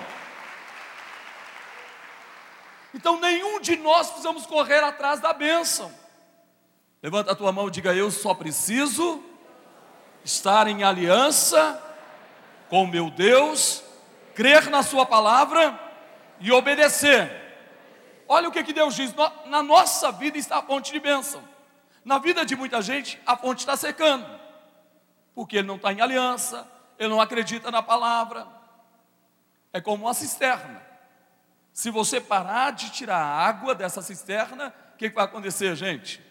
Então 2.93 3.19
nenhum 3.19 3.59
de 3.59 3.75
nós 3.77 4.09
precisamos 4.09 4.45
correr 4.45 4.85
atrás 4.85 5.19
da 5.19 5.33
bênção. 5.33 5.91
Levanta 7.03 7.33
a 7.33 7.35
tua 7.35 7.51
mão 7.53 7.69
e 7.69 7.71
diga: 7.71 7.95
Eu 7.95 8.11
só 8.11 8.35
preciso 8.35 9.25
estar 10.23 10.67
em 10.67 10.85
aliança 10.85 11.83
com 12.69 12.87
meu 12.87 13.09
Deus, 13.09 13.83
crer 14.35 14.69
na 14.69 14.83
Sua 14.83 15.07
palavra 15.07 15.81
e 16.39 16.53
obedecer. 16.53 17.31
Olha 18.29 18.51
o 18.51 18.53
que, 18.53 18.63
que 18.63 18.75
Deus 18.75 18.95
diz: 18.95 19.15
na 19.47 19.63
nossa 19.63 20.13
vida 20.13 20.37
está 20.37 20.59
a 20.59 20.63
fonte 20.63 20.93
de 20.93 21.01
bênção. 21.01 21.43
Na 22.05 22.19
vida 22.19 22.45
de 22.45 22.55
muita 22.55 22.83
gente, 22.83 23.19
a 23.25 23.39
fonte 23.39 23.61
está 23.61 23.75
secando, 23.75 24.27
porque 25.35 25.57
ele 25.59 25.67
não 25.67 25.77
está 25.77 25.93
em 25.93 26.01
aliança, 26.01 26.67
ele 26.99 27.09
não 27.09 27.21
acredita 27.21 27.71
na 27.71 27.83
palavra. 27.83 28.47
É 29.73 29.81
como 29.81 30.05
uma 30.05 30.15
cisterna. 30.15 30.83
Se 31.73 31.91
você 31.91 32.21
parar 32.21 32.71
de 32.71 32.91
tirar 32.91 33.19
a 33.19 33.47
água 33.47 33.75
dessa 33.75 34.01
cisterna, 34.01 34.73
o 34.95 34.97
que, 34.97 35.09
que 35.09 35.15
vai 35.15 35.25
acontecer, 35.25 35.75
gente? 35.75 36.23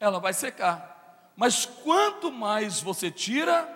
Ela 0.00 0.18
vai 0.18 0.32
secar. 0.32 1.30
Mas 1.36 1.66
quanto 1.66 2.32
mais 2.32 2.80
você 2.80 3.10
tira, 3.10 3.68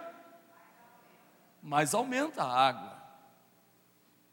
mais 1.63 1.93
aumenta 1.93 2.43
a 2.43 2.69
água. 2.69 3.01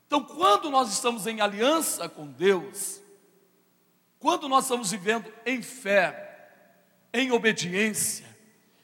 Então, 0.05 0.23
quando 0.23 0.69
nós 0.69 0.89
estamos 0.89 1.27
em 1.27 1.41
aliança 1.41 2.07
com 2.07 2.25
Deus, 2.25 3.01
quando 4.19 4.47
nós 4.47 4.63
estamos 4.63 4.91
vivendo 4.91 5.31
em 5.45 5.61
fé, 5.61 6.49
em 7.13 7.31
obediência, 7.33 8.25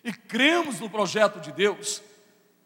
e 0.03 0.11
cremos 0.11 0.79
no 0.79 0.89
projeto 0.89 1.39
de 1.39 1.51
Deus, 1.51 2.01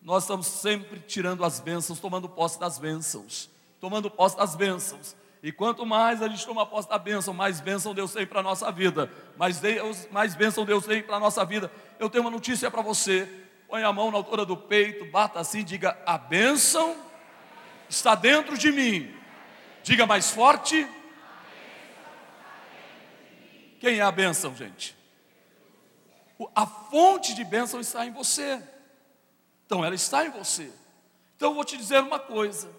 nós 0.01 0.23
estamos 0.23 0.47
sempre 0.47 0.99
tirando 0.99 1.43
as 1.45 1.59
bênçãos, 1.59 1.99
tomando 1.99 2.27
posse 2.27 2.59
das 2.59 2.79
bênçãos, 2.79 3.49
tomando 3.79 4.09
posse 4.09 4.35
das 4.35 4.55
bênçãos. 4.55 5.15
E 5.43 5.51
quanto 5.51 5.85
mais 5.85 6.21
a 6.21 6.27
gente 6.27 6.45
toma 6.45 6.65
posse 6.65 6.89
da 6.89 6.97
bênção, 6.97 7.33
mais 7.33 7.61
bênção 7.61 7.93
Deus 7.93 8.11
tem 8.11 8.25
para 8.25 8.39
a 8.39 8.43
nossa 8.43 8.71
vida. 8.71 9.11
Mais, 9.37 9.59
Deus, 9.59 10.07
mais 10.11 10.33
bênção 10.33 10.65
Deus 10.65 10.85
tem 10.85 11.03
para 11.03 11.17
a 11.17 11.19
nossa 11.19 11.45
vida. 11.45 11.71
Eu 11.99 12.09
tenho 12.09 12.23
uma 12.23 12.31
notícia 12.31 12.71
para 12.71 12.81
você. 12.81 13.29
Põe 13.67 13.83
a 13.83 13.93
mão 13.93 14.09
na 14.09 14.17
altura 14.17 14.45
do 14.45 14.57
peito, 14.57 15.05
bata 15.05 15.39
assim, 15.39 15.63
diga: 15.63 15.95
A 16.05 16.17
bênção 16.17 16.95
está 17.87 18.15
dentro 18.15 18.57
de 18.57 18.71
mim. 18.71 19.13
Diga 19.83 20.07
mais 20.07 20.31
forte. 20.31 20.87
Quem 23.79 23.99
é 23.99 24.01
a 24.01 24.11
bênção, 24.11 24.55
gente? 24.55 24.96
A 26.55 26.65
fonte 26.65 27.33
de 27.33 27.43
bênção 27.43 27.79
está 27.79 28.05
em 28.05 28.11
você. 28.11 28.61
Então 29.65 29.83
ela 29.83 29.95
está 29.95 30.25
em 30.25 30.29
você. 30.29 30.71
Então 31.35 31.49
eu 31.49 31.55
vou 31.55 31.65
te 31.65 31.77
dizer 31.77 32.01
uma 32.01 32.19
coisa: 32.19 32.71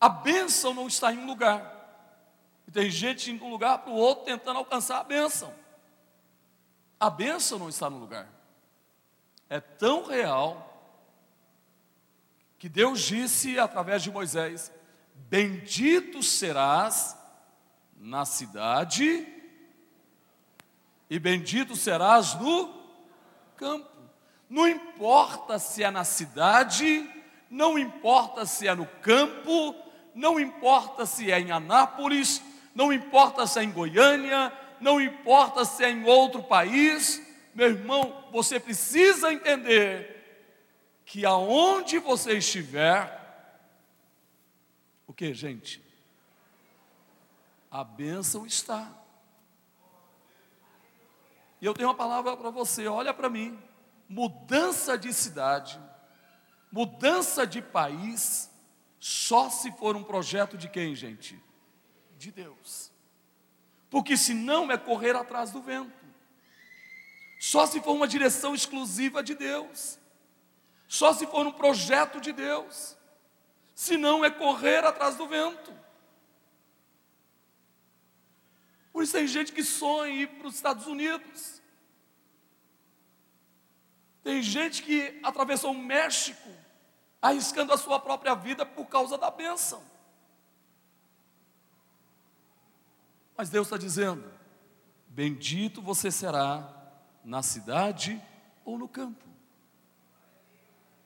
a 0.00 0.08
bênção 0.08 0.72
não 0.72 0.86
está 0.86 1.12
em 1.12 1.18
um 1.18 1.26
lugar. 1.26 1.74
Tem 2.72 2.90
gente 2.90 3.30
indo 3.30 3.38
de 3.38 3.44
um 3.44 3.50
lugar 3.50 3.78
para 3.78 3.92
o 3.92 3.96
outro 3.96 4.24
tentando 4.24 4.58
alcançar 4.58 4.98
a 4.98 5.04
bênção. 5.04 5.52
A 6.98 7.08
bênção 7.08 7.58
não 7.58 7.68
está 7.68 7.88
no 7.88 7.98
lugar. 7.98 8.28
É 9.48 9.60
tão 9.60 10.04
real 10.04 10.62
que 12.58 12.68
Deus 12.68 13.00
disse 13.00 13.58
através 13.58 14.02
de 14.02 14.10
Moisés: 14.10 14.72
Bendito 15.14 16.22
serás 16.22 17.16
na 17.96 18.24
cidade 18.24 19.35
e 21.08 21.18
bendito 21.18 21.76
serás 21.76 22.34
no 22.34 22.72
campo. 23.56 23.88
Não 24.48 24.68
importa 24.68 25.58
se 25.58 25.82
é 25.82 25.90
na 25.90 26.04
cidade, 26.04 27.08
não 27.50 27.78
importa 27.78 28.44
se 28.44 28.68
é 28.68 28.74
no 28.74 28.86
campo, 29.00 29.74
não 30.14 30.38
importa 30.38 31.04
se 31.06 31.30
é 31.30 31.40
em 31.40 31.50
Anápolis, 31.50 32.42
não 32.74 32.92
importa 32.92 33.46
se 33.46 33.58
é 33.58 33.62
em 33.62 33.70
Goiânia, 33.70 34.52
não 34.80 35.00
importa 35.00 35.64
se 35.64 35.84
é 35.84 35.90
em 35.90 36.04
outro 36.04 36.42
país, 36.42 37.22
meu 37.54 37.68
irmão, 37.68 38.24
você 38.30 38.60
precisa 38.60 39.32
entender 39.32 40.14
que 41.06 41.24
aonde 41.24 41.98
você 41.98 42.36
estiver, 42.36 43.24
o 45.06 45.12
que, 45.12 45.32
gente? 45.32 45.82
A 47.70 47.82
bênção 47.82 48.44
está. 48.44 48.92
E 51.60 51.66
eu 51.66 51.74
tenho 51.74 51.88
uma 51.88 51.94
palavra 51.94 52.36
para 52.36 52.50
você, 52.50 52.86
olha 52.86 53.14
para 53.14 53.28
mim. 53.28 53.58
Mudança 54.08 54.96
de 54.96 55.12
cidade, 55.12 55.80
mudança 56.70 57.46
de 57.46 57.60
país, 57.60 58.50
só 59.00 59.50
se 59.50 59.72
for 59.72 59.96
um 59.96 60.04
projeto 60.04 60.56
de 60.56 60.68
quem, 60.68 60.94
gente? 60.94 61.42
De 62.16 62.30
Deus. 62.30 62.92
Porque 63.90 64.16
senão 64.16 64.70
é 64.70 64.76
correr 64.78 65.16
atrás 65.16 65.50
do 65.50 65.60
vento. 65.60 66.06
Só 67.38 67.66
se 67.66 67.80
for 67.80 67.92
uma 67.92 68.08
direção 68.08 68.54
exclusiva 68.54 69.22
de 69.22 69.34
Deus. 69.34 69.98
Só 70.88 71.12
se 71.12 71.26
for 71.26 71.46
um 71.46 71.52
projeto 71.52 72.20
de 72.20 72.32
Deus. 72.32 72.96
Senão 73.74 74.24
é 74.24 74.30
correr 74.30 74.84
atrás 74.84 75.16
do 75.16 75.26
vento. 75.26 75.72
Por 78.96 79.02
isso 79.02 79.12
tem 79.12 79.26
gente 79.26 79.52
que 79.52 79.62
sonha 79.62 80.22
ir 80.22 80.26
para 80.26 80.46
os 80.46 80.54
Estados 80.54 80.86
Unidos. 80.86 81.60
Tem 84.22 84.40
gente 84.40 84.82
que 84.82 85.20
atravessou 85.22 85.72
o 85.72 85.78
México, 85.78 86.48
arriscando 87.20 87.74
a 87.74 87.76
sua 87.76 88.00
própria 88.00 88.34
vida 88.34 88.64
por 88.64 88.86
causa 88.86 89.18
da 89.18 89.30
bênção. 89.30 89.84
Mas 93.36 93.50
Deus 93.50 93.66
está 93.66 93.76
dizendo: 93.76 94.32
bendito 95.08 95.82
você 95.82 96.10
será 96.10 96.66
na 97.22 97.42
cidade 97.42 98.18
ou 98.64 98.78
no 98.78 98.88
campo. 98.88 99.26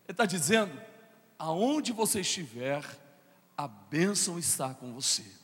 Ele 0.04 0.12
está 0.12 0.26
dizendo: 0.26 0.80
aonde 1.36 1.90
você 1.90 2.20
estiver, 2.20 2.84
a 3.56 3.66
bênção 3.66 4.38
está 4.38 4.72
com 4.72 4.94
você. 4.94 5.39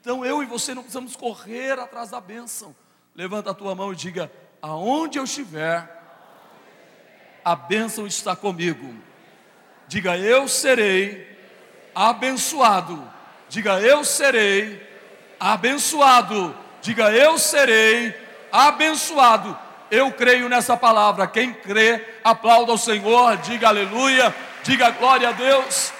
Então 0.00 0.24
eu 0.24 0.42
e 0.42 0.46
você 0.46 0.74
não 0.74 0.82
precisamos 0.82 1.14
correr 1.14 1.78
atrás 1.78 2.10
da 2.10 2.20
bênção. 2.20 2.74
Levanta 3.14 3.50
a 3.50 3.54
tua 3.54 3.74
mão 3.74 3.92
e 3.92 3.96
diga: 3.96 4.32
aonde 4.62 5.18
eu 5.18 5.24
estiver, 5.24 6.00
a 7.44 7.54
bênção 7.54 8.06
está 8.06 8.34
comigo. 8.34 8.94
Diga: 9.86 10.16
eu 10.16 10.48
serei 10.48 11.38
abençoado. 11.94 13.10
Diga: 13.48 13.78
eu 13.80 14.02
serei 14.02 14.80
abençoado. 15.38 16.56
Diga: 16.80 17.12
eu 17.12 17.38
serei 17.38 18.14
abençoado. 18.50 19.58
Eu 19.90 20.12
creio 20.12 20.48
nessa 20.48 20.76
palavra. 20.76 21.26
Quem 21.26 21.52
crê, 21.52 22.20
aplauda 22.24 22.72
ao 22.72 22.78
Senhor, 22.78 23.36
diga 23.38 23.68
aleluia, 23.68 24.34
diga 24.62 24.90
glória 24.90 25.28
a 25.28 25.32
Deus. 25.32 25.92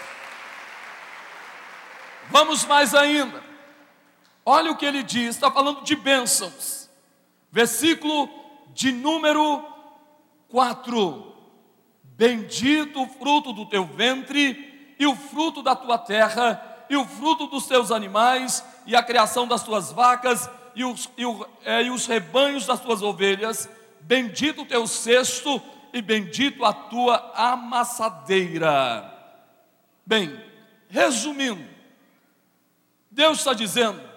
Vamos 2.30 2.64
mais 2.64 2.94
ainda. 2.94 3.49
Olha 4.52 4.72
o 4.72 4.76
que 4.76 4.84
ele 4.84 5.04
diz, 5.04 5.36
está 5.36 5.48
falando 5.48 5.82
de 5.82 5.94
bênçãos. 5.94 6.90
Versículo 7.52 8.28
de 8.74 8.90
número 8.90 9.64
4: 10.48 11.36
Bendito 12.02 13.00
o 13.00 13.06
fruto 13.06 13.52
do 13.52 13.64
teu 13.66 13.84
ventre, 13.84 14.96
e 14.98 15.06
o 15.06 15.14
fruto 15.14 15.62
da 15.62 15.76
tua 15.76 15.96
terra, 15.96 16.84
e 16.90 16.96
o 16.96 17.06
fruto 17.06 17.46
dos 17.46 17.68
teus 17.68 17.92
animais, 17.92 18.64
e 18.86 18.96
a 18.96 19.04
criação 19.04 19.46
das 19.46 19.62
tuas 19.62 19.92
vacas, 19.92 20.50
e 20.74 20.84
os, 20.84 21.08
e, 21.16 21.24
o, 21.24 21.46
é, 21.64 21.84
e 21.84 21.90
os 21.90 22.06
rebanhos 22.06 22.66
das 22.66 22.80
tuas 22.80 23.02
ovelhas. 23.02 23.68
Bendito 24.00 24.62
o 24.62 24.66
teu 24.66 24.84
cesto, 24.88 25.62
e 25.92 26.02
bendito 26.02 26.64
a 26.64 26.72
tua 26.72 27.32
amassadeira. 27.36 29.16
Bem, 30.04 30.44
resumindo, 30.88 31.64
Deus 33.12 33.38
está 33.38 33.54
dizendo: 33.54 34.10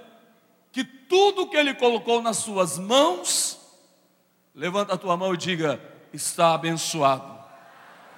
tudo 0.81 1.47
que 1.47 1.57
Ele 1.57 1.73
colocou 1.73 2.21
nas 2.21 2.37
suas 2.37 2.79
mãos, 2.79 3.59
levanta 4.55 4.93
a 4.93 4.97
tua 4.97 5.17
mão 5.17 5.33
e 5.33 5.37
diga: 5.37 5.79
está 6.13 6.53
abençoado. 6.53 7.43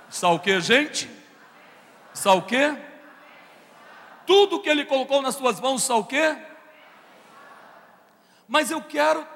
Está 0.09 0.29
o 0.29 0.39
que, 0.39 0.61
gente? 0.61 1.09
Está 2.13 2.33
o 2.33 2.43
que? 2.43 2.77
Tudo 4.25 4.61
que 4.61 4.69
Ele 4.69 4.85
colocou 4.85 5.21
nas 5.21 5.35
suas 5.35 5.59
mãos 5.59 5.81
está 5.81 5.95
o 5.95 6.05
que? 6.05 6.37
Mas 8.47 8.71
eu 8.71 8.81
quero 8.81 9.27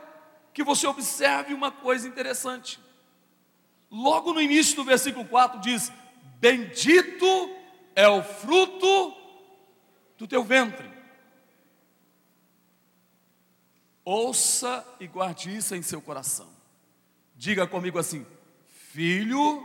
que 0.53 0.63
você 0.63 0.87
observe 0.87 1.53
uma 1.53 1.71
coisa 1.71 2.07
interessante. 2.07 2.79
Logo 3.91 4.33
no 4.33 4.41
início 4.41 4.75
do 4.75 4.83
versículo 4.83 5.25
4 5.25 5.59
diz: 5.59 5.91
Bendito 6.39 7.55
é 7.95 8.07
o 8.07 8.23
fruto 8.23 9.13
do 10.17 10.27
teu 10.27 10.43
ventre. 10.43 10.88
Ouça 14.11 14.83
e 14.99 15.05
guarde 15.05 15.55
isso 15.55 15.75
em 15.75 15.83
seu 15.83 16.01
coração. 16.01 16.49
Diga 17.35 17.67
comigo 17.67 17.99
assim: 17.99 18.25
filho 18.91 19.63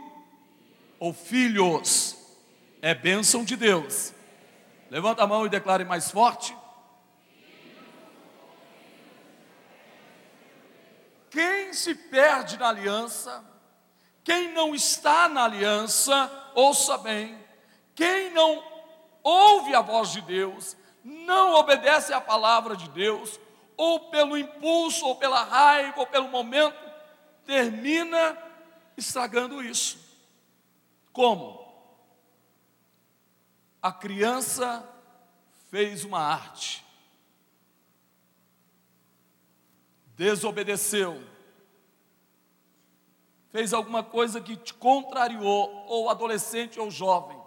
ou 0.99 1.11
filhos 1.11 2.15
é 2.79 2.93
bênção 2.93 3.43
de 3.43 3.55
Deus. 3.55 4.13
Levanta 4.91 5.23
a 5.23 5.27
mão 5.27 5.47
e 5.47 5.49
declare 5.49 5.83
mais 5.83 6.11
forte. 6.11 6.55
Quem 11.31 11.73
se 11.73 11.95
perde 11.95 12.55
na 12.59 12.69
aliança, 12.69 13.43
quem 14.23 14.53
não 14.53 14.75
está 14.75 15.27
na 15.27 15.45
aliança, 15.45 16.51
ouça 16.53 16.99
bem, 16.99 17.35
quem 17.95 18.29
não 18.29 18.63
ouve 19.23 19.73
a 19.73 19.81
voz 19.81 20.11
de 20.11 20.21
Deus, 20.21 20.77
não 21.03 21.55
obedece 21.55 22.13
à 22.13 22.21
palavra 22.21 22.75
de 22.75 22.87
Deus, 22.91 23.39
ou 23.77 24.09
pelo 24.09 24.37
impulso, 24.37 25.05
ou 25.05 25.15
pela 25.15 25.43
raiva, 25.43 25.99
ou 25.99 26.07
pelo 26.07 26.29
momento, 26.29 26.77
termina 27.45 28.37
estragando 28.97 29.63
isso. 29.63 29.99
Como? 31.11 31.63
A 33.81 33.91
criança 33.91 34.87
fez 35.69 36.03
uma 36.03 36.19
arte, 36.19 36.85
desobedeceu, 40.15 41.21
fez 43.51 43.73
alguma 43.73 44.03
coisa 44.03 44.39
que 44.39 44.55
te 44.55 44.73
contrariou, 44.73 45.85
ou 45.87 46.09
adolescente 46.09 46.79
ou 46.79 46.89
jovem. 46.89 47.39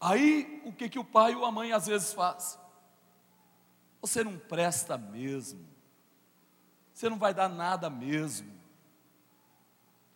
Aí, 0.00 0.62
o 0.64 0.72
que, 0.72 0.88
que 0.88 0.98
o 0.98 1.04
pai 1.04 1.34
ou 1.34 1.44
a 1.44 1.52
mãe 1.52 1.72
às 1.72 1.86
vezes 1.86 2.12
faz? 2.12 2.59
Você 4.00 4.24
não 4.24 4.38
presta 4.38 4.96
mesmo. 4.96 5.68
Você 6.92 7.08
não 7.08 7.18
vai 7.18 7.34
dar 7.34 7.48
nada 7.48 7.88
mesmo. 7.88 8.50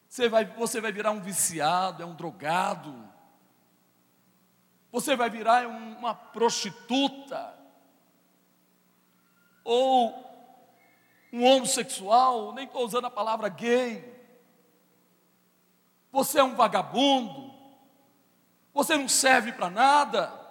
Você 0.08 0.28
vai, 0.28 0.44
você 0.44 0.80
vai 0.80 0.92
virar 0.92 1.10
um 1.10 1.20
viciado, 1.20 2.02
é 2.02 2.06
um 2.06 2.14
drogado. 2.14 3.12
você 4.92 5.16
vai 5.16 5.28
virar 5.28 5.66
uma 5.66 6.14
prostituta, 6.14 7.52
ou 9.64 10.14
um 11.32 11.42
homossexual, 11.42 12.52
nem 12.52 12.64
estou 12.64 12.84
usando 12.84 13.06
a 13.06 13.10
palavra 13.10 13.48
gay, 13.48 14.14
você 16.12 16.38
é 16.38 16.44
um 16.44 16.54
vagabundo, 16.54 17.52
você 18.72 18.96
não 18.96 19.08
serve 19.08 19.50
para 19.50 19.68
nada. 19.68 20.43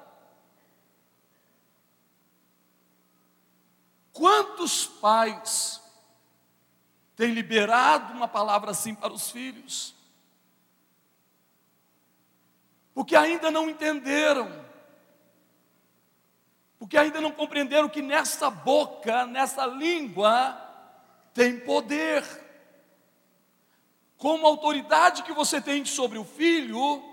Quantos 4.23 4.85
pais 4.85 5.81
têm 7.13 7.33
liberado 7.33 8.13
uma 8.13 8.25
palavra 8.25 8.71
assim 8.71 8.95
para 8.95 9.11
os 9.11 9.29
filhos? 9.29 9.93
Porque 12.93 13.17
ainda 13.17 13.51
não 13.51 13.69
entenderam, 13.69 14.49
porque 16.79 16.97
ainda 16.97 17.19
não 17.19 17.33
compreenderam 17.33 17.89
que 17.89 18.01
nessa 18.01 18.49
boca, 18.49 19.25
nessa 19.25 19.65
língua, 19.65 20.57
tem 21.33 21.59
poder. 21.59 22.23
Como 24.17 24.45
a 24.45 24.49
autoridade 24.49 25.23
que 25.23 25.33
você 25.33 25.59
tem 25.59 25.83
sobre 25.83 26.17
o 26.17 26.23
filho 26.23 27.03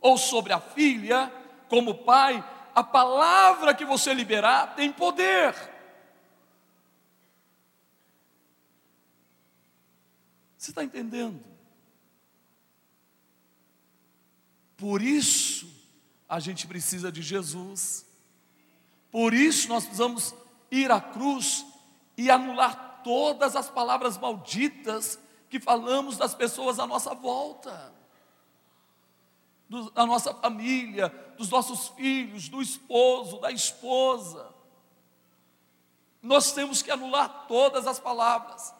ou 0.00 0.16
sobre 0.16 0.52
a 0.52 0.60
filha, 0.60 1.28
como 1.68 2.04
pai, 2.04 2.48
a 2.72 2.84
palavra 2.84 3.74
que 3.74 3.84
você 3.84 4.14
liberar 4.14 4.76
tem 4.76 4.92
poder. 4.92 5.71
Você 10.62 10.70
está 10.70 10.84
entendendo? 10.84 11.42
Por 14.76 15.02
isso, 15.02 15.68
a 16.28 16.38
gente 16.38 16.68
precisa 16.68 17.10
de 17.10 17.20
Jesus. 17.20 18.06
Por 19.10 19.34
isso, 19.34 19.68
nós 19.68 19.82
precisamos 19.82 20.32
ir 20.70 20.88
à 20.92 21.00
cruz 21.00 21.66
e 22.16 22.30
anular 22.30 23.00
todas 23.02 23.56
as 23.56 23.68
palavras 23.68 24.16
malditas 24.16 25.18
que 25.50 25.58
falamos 25.58 26.16
das 26.16 26.32
pessoas 26.32 26.78
à 26.78 26.86
nossa 26.86 27.12
volta, 27.12 27.92
da 29.92 30.06
nossa 30.06 30.32
família, 30.32 31.08
dos 31.36 31.50
nossos 31.50 31.88
filhos, 31.88 32.48
do 32.48 32.62
esposo, 32.62 33.40
da 33.40 33.50
esposa. 33.50 34.54
Nós 36.22 36.52
temos 36.52 36.82
que 36.82 36.90
anular 36.92 37.48
todas 37.48 37.84
as 37.84 37.98
palavras. 37.98 38.72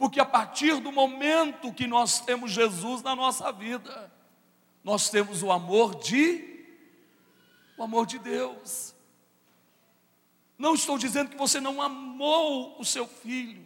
Porque 0.00 0.18
a 0.18 0.24
partir 0.24 0.80
do 0.80 0.90
momento 0.90 1.74
que 1.74 1.86
nós 1.86 2.20
temos 2.20 2.52
Jesus 2.52 3.02
na 3.02 3.14
nossa 3.14 3.52
vida, 3.52 4.10
nós 4.82 5.10
temos 5.10 5.42
o 5.42 5.52
amor 5.52 5.94
de 5.96 6.64
o 7.76 7.82
amor 7.82 8.06
de 8.06 8.18
Deus. 8.18 8.94
Não 10.56 10.74
estou 10.74 10.96
dizendo 10.96 11.28
que 11.28 11.36
você 11.36 11.60
não 11.60 11.82
amou 11.82 12.80
o 12.80 12.84
seu 12.84 13.06
filho. 13.06 13.62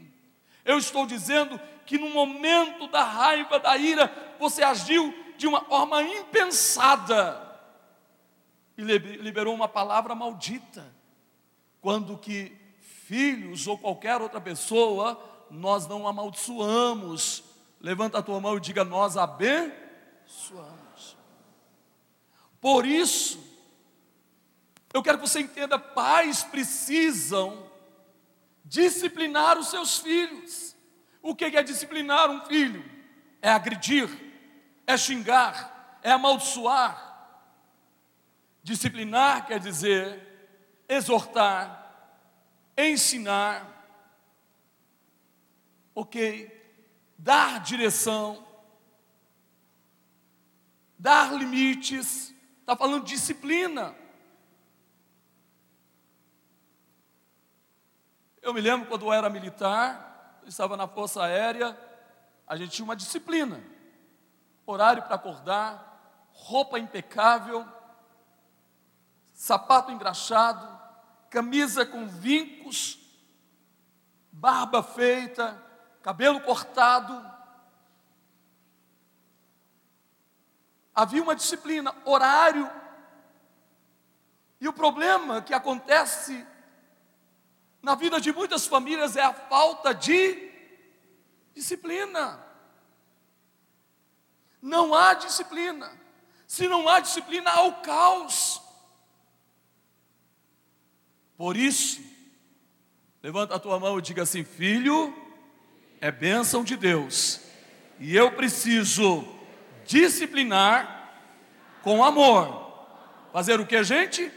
Eu 0.64 0.76
estou 0.76 1.06
dizendo 1.06 1.60
que 1.86 1.98
no 1.98 2.10
momento 2.10 2.88
da 2.88 3.04
raiva, 3.04 3.60
da 3.60 3.76
ira, 3.76 4.12
você 4.36 4.64
agiu 4.64 5.14
de 5.38 5.46
uma 5.46 5.60
forma 5.60 6.02
impensada 6.02 7.60
e 8.76 8.82
liberou 8.82 9.54
uma 9.54 9.68
palavra 9.68 10.16
maldita. 10.16 10.84
Quando 11.80 12.18
que 12.18 12.50
filhos 13.06 13.68
ou 13.68 13.78
qualquer 13.78 14.20
outra 14.20 14.40
pessoa 14.40 15.33
nós 15.50 15.86
não 15.86 16.06
amaldiçoamos. 16.06 17.44
Levanta 17.80 18.18
a 18.18 18.22
tua 18.22 18.40
mão 18.40 18.56
e 18.56 18.60
diga: 18.60 18.84
Nós 18.84 19.16
abençoamos. 19.16 19.74
Por 22.60 22.86
isso, 22.86 23.38
eu 24.92 25.02
quero 25.02 25.18
que 25.18 25.26
você 25.28 25.40
entenda: 25.40 25.78
pais 25.78 26.44
precisam 26.44 27.70
disciplinar 28.64 29.58
os 29.58 29.68
seus 29.68 29.98
filhos. 29.98 30.74
O 31.20 31.34
que 31.34 31.44
é 31.44 31.62
disciplinar 31.62 32.30
um 32.30 32.44
filho? 32.46 32.84
É 33.42 33.50
agredir, 33.50 34.08
é 34.86 34.96
xingar, 34.96 35.98
é 36.02 36.12
amaldiçoar. 36.12 37.12
Disciplinar 38.62 39.46
quer 39.46 39.58
dizer 39.58 40.34
exortar, 40.88 41.84
ensinar, 42.76 43.73
ok, 45.94 46.50
dar 47.16 47.60
direção, 47.60 48.44
dar 50.98 51.32
limites, 51.32 52.34
está 52.60 52.76
falando 52.76 53.04
disciplina. 53.04 53.94
Eu 58.42 58.52
me 58.52 58.60
lembro 58.60 58.88
quando 58.88 59.06
eu 59.06 59.12
era 59.12 59.30
militar, 59.30 60.40
eu 60.42 60.48
estava 60.48 60.76
na 60.76 60.88
Força 60.88 61.22
Aérea, 61.22 61.78
a 62.46 62.56
gente 62.56 62.72
tinha 62.72 62.84
uma 62.84 62.96
disciplina, 62.96 63.62
horário 64.66 65.02
para 65.02 65.14
acordar, 65.14 66.28
roupa 66.32 66.78
impecável, 66.78 67.66
sapato 69.32 69.90
engraxado, 69.90 70.68
camisa 71.30 71.86
com 71.86 72.06
vincos, 72.06 72.98
barba 74.30 74.82
feita, 74.82 75.63
cabelo 76.04 76.38
cortado. 76.42 77.18
Havia 80.94 81.22
uma 81.22 81.34
disciplina, 81.34 81.96
horário. 82.04 82.70
E 84.60 84.68
o 84.68 84.72
problema 84.72 85.40
que 85.40 85.54
acontece 85.54 86.46
na 87.80 87.94
vida 87.94 88.20
de 88.20 88.30
muitas 88.34 88.66
famílias 88.66 89.16
é 89.16 89.22
a 89.22 89.32
falta 89.32 89.94
de 89.94 90.52
disciplina. 91.54 92.38
Não 94.60 94.94
há 94.94 95.14
disciplina. 95.14 95.90
Se 96.46 96.68
não 96.68 96.86
há 96.86 97.00
disciplina, 97.00 97.50
há 97.50 97.62
o 97.62 97.80
caos. 97.80 98.60
Por 101.34 101.56
isso, 101.56 102.02
levanta 103.22 103.54
a 103.54 103.58
tua 103.58 103.80
mão 103.80 103.98
e 103.98 104.02
diga 104.02 104.22
assim: 104.22 104.44
Filho, 104.44 105.23
é 106.04 106.12
bênção 106.12 106.62
de 106.62 106.76
Deus. 106.76 107.40
E 107.98 108.14
eu 108.14 108.32
preciso 108.32 109.26
disciplinar 109.86 111.14
com 111.82 112.04
amor. 112.04 112.86
Fazer 113.32 113.58
o 113.58 113.64
que, 113.64 113.82
gente? 113.82 114.30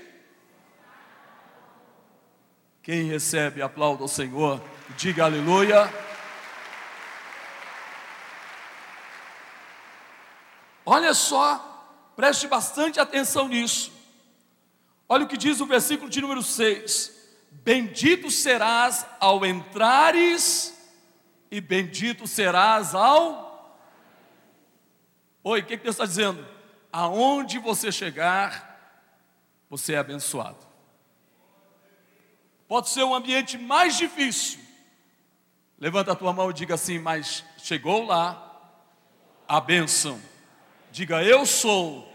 Quem 2.82 3.04
recebe, 3.04 3.62
aplauda 3.62 4.02
ao 4.02 4.08
Senhor, 4.08 4.64
diga 4.96 5.26
aleluia. 5.26 5.94
Olha 10.86 11.14
só, 11.14 12.14
preste 12.16 12.48
bastante 12.48 12.98
atenção 12.98 13.50
nisso. 13.50 13.92
Olha 15.10 15.26
o 15.26 15.28
que 15.28 15.36
diz 15.36 15.60
o 15.60 15.66
versículo 15.66 16.10
de 16.10 16.22
número 16.22 16.42
6: 16.42 17.12
Bendito 17.52 18.32
serás 18.32 19.06
ao 19.20 19.46
entrares 19.46 20.77
e 21.50 21.62
bendito 21.62 22.28
serás 22.28 22.94
ao. 22.94 23.48
Oi, 25.44 25.62
o 25.62 25.66
que, 25.66 25.78
que 25.78 25.84
Deus 25.84 25.96
está 25.96 26.06
dizendo? 26.06 26.46
Aonde 26.92 27.60
você 27.60 27.92
chegar, 27.92 29.02
você 29.70 29.94
é 29.94 29.98
abençoado. 29.98 30.66
Pode 32.68 32.90
ser 32.90 33.04
um 33.04 33.16
ambiente 33.16 33.58
mais 33.58 33.98
difícil. 33.98 34.60
Levanta 35.80 36.12
a 36.12 36.16
tua 36.16 36.34
mão 36.34 36.50
e 36.50 36.54
diga 36.54 36.76
assim: 36.76 37.00
Mas 37.00 37.46
chegou 37.58 38.06
lá 38.06 38.44
a 39.48 39.62
bênção. 39.62 40.20
Diga, 40.92 41.24
eu 41.24 41.46
sou 41.46 42.12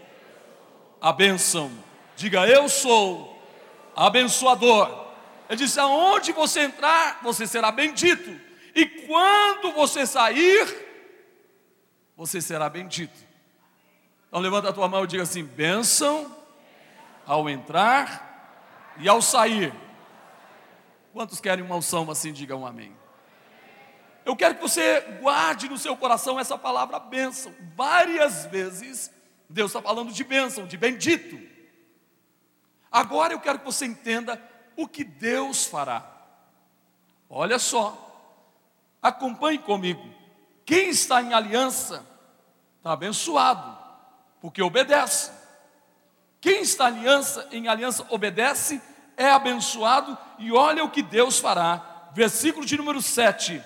a 1.01 1.11
bênção. 1.11 1.71
Diga, 2.15 2.47
eu 2.47 2.69
sou 2.69 3.41
abençoador. 3.95 5.07
Ele 5.49 5.57
disse: 5.57 5.79
aonde 5.79 6.31
você 6.31 6.61
entrar, 6.61 7.19
você 7.23 7.47
será 7.47 7.71
bendito 7.71 8.52
e 8.75 8.85
quando 8.85 9.71
você 9.73 10.05
sair, 10.05 10.67
você 12.15 12.41
será 12.41 12.69
bendito. 12.69 13.17
Então 14.27 14.39
levanta 14.39 14.69
a 14.69 14.73
tua 14.73 14.87
mão 14.87 15.03
e 15.03 15.07
diga 15.07 15.23
assim: 15.23 15.43
bênção 15.43 16.35
ao 17.25 17.49
entrar 17.49 18.93
e 18.97 19.07
ao 19.07 19.21
sair. 19.21 19.73
Quantos 21.11 21.39
querem 21.39 21.63
uma 21.63 21.75
unção 21.75 22.09
assim? 22.09 22.33
Digam 22.33 22.61
um 22.61 22.65
amém. 22.65 22.95
Eu 24.25 24.35
quero 24.35 24.55
que 24.55 24.61
você 24.61 25.01
guarde 25.21 25.69
no 25.69 25.77
seu 25.77 25.95
coração 25.95 26.39
essa 26.39 26.57
palavra 26.57 26.97
bênção. 26.97 27.53
Várias 27.75 28.45
vezes 28.45 29.11
Deus 29.49 29.69
está 29.69 29.81
falando 29.81 30.11
de 30.11 30.23
bênção, 30.23 30.65
de 30.65 30.77
bendito. 30.77 31.39
Agora 32.91 33.33
eu 33.33 33.39
quero 33.39 33.59
que 33.59 33.65
você 33.65 33.85
entenda 33.85 34.41
o 34.75 34.87
que 34.87 35.03
Deus 35.03 35.65
fará. 35.65 36.09
Olha 37.29 37.59
só, 37.59 38.02
Acompanhe 39.03 39.59
comigo. 39.59 40.01
Quem 40.65 40.89
está 40.89 41.21
em 41.21 41.33
aliança 41.33 42.05
está 42.77 42.93
abençoado, 42.93 43.77
porque 44.39 44.61
obedece. 44.61 45.29
Quem 46.39 46.61
está 46.61 46.85
aliança, 46.85 47.47
em 47.51 47.67
aliança 47.67 48.05
obedece, 48.09 48.81
é 49.17 49.29
abençoado, 49.29 50.17
e 50.39 50.51
olha 50.53 50.83
o 50.83 50.89
que 50.89 51.03
Deus 51.03 51.37
fará. 51.37 52.09
Versículo 52.13 52.65
de 52.65 52.77
número 52.77 53.01
7. 53.01 53.61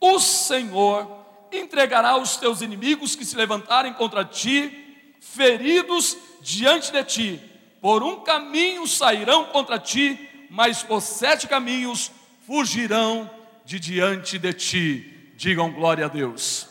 O 0.00 0.18
Senhor 0.18 1.22
entregará 1.52 2.16
os 2.16 2.36
teus 2.36 2.62
inimigos 2.62 3.14
que 3.14 3.24
se 3.24 3.36
levantarem 3.36 3.92
contra 3.92 4.24
ti, 4.24 5.16
feridos 5.20 6.16
diante 6.40 6.90
de 6.90 7.04
ti. 7.04 7.50
Por 7.80 8.02
um 8.02 8.20
caminho 8.20 8.86
sairão 8.86 9.44
contra 9.46 9.78
ti, 9.78 10.46
mas 10.50 10.82
por 10.82 11.00
sete 11.00 11.46
caminhos 11.46 12.10
fugirão 12.46 13.30
de 13.64 13.78
diante 13.78 14.38
de 14.38 14.52
ti. 14.52 15.32
Digam 15.36 15.72
glória 15.72 16.06
a 16.06 16.08
Deus. 16.08 16.68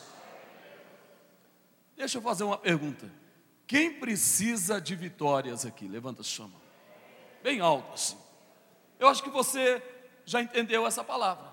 Deixa 1.97 2.17
eu 2.17 2.21
fazer 2.21 2.43
uma 2.43 2.57
pergunta. 2.57 3.11
Quem 3.67 3.93
precisa 3.93 4.81
de 4.81 4.95
vitórias 4.95 5.65
aqui? 5.65 5.87
Levanta 5.87 6.21
a 6.21 6.41
mão. 6.41 6.61
Bem 7.43 7.59
alto 7.59 7.93
assim. 7.93 8.17
Eu 8.99 9.07
acho 9.07 9.23
que 9.23 9.29
você 9.29 9.81
já 10.25 10.41
entendeu 10.41 10.85
essa 10.85 11.03
palavra. 11.03 11.45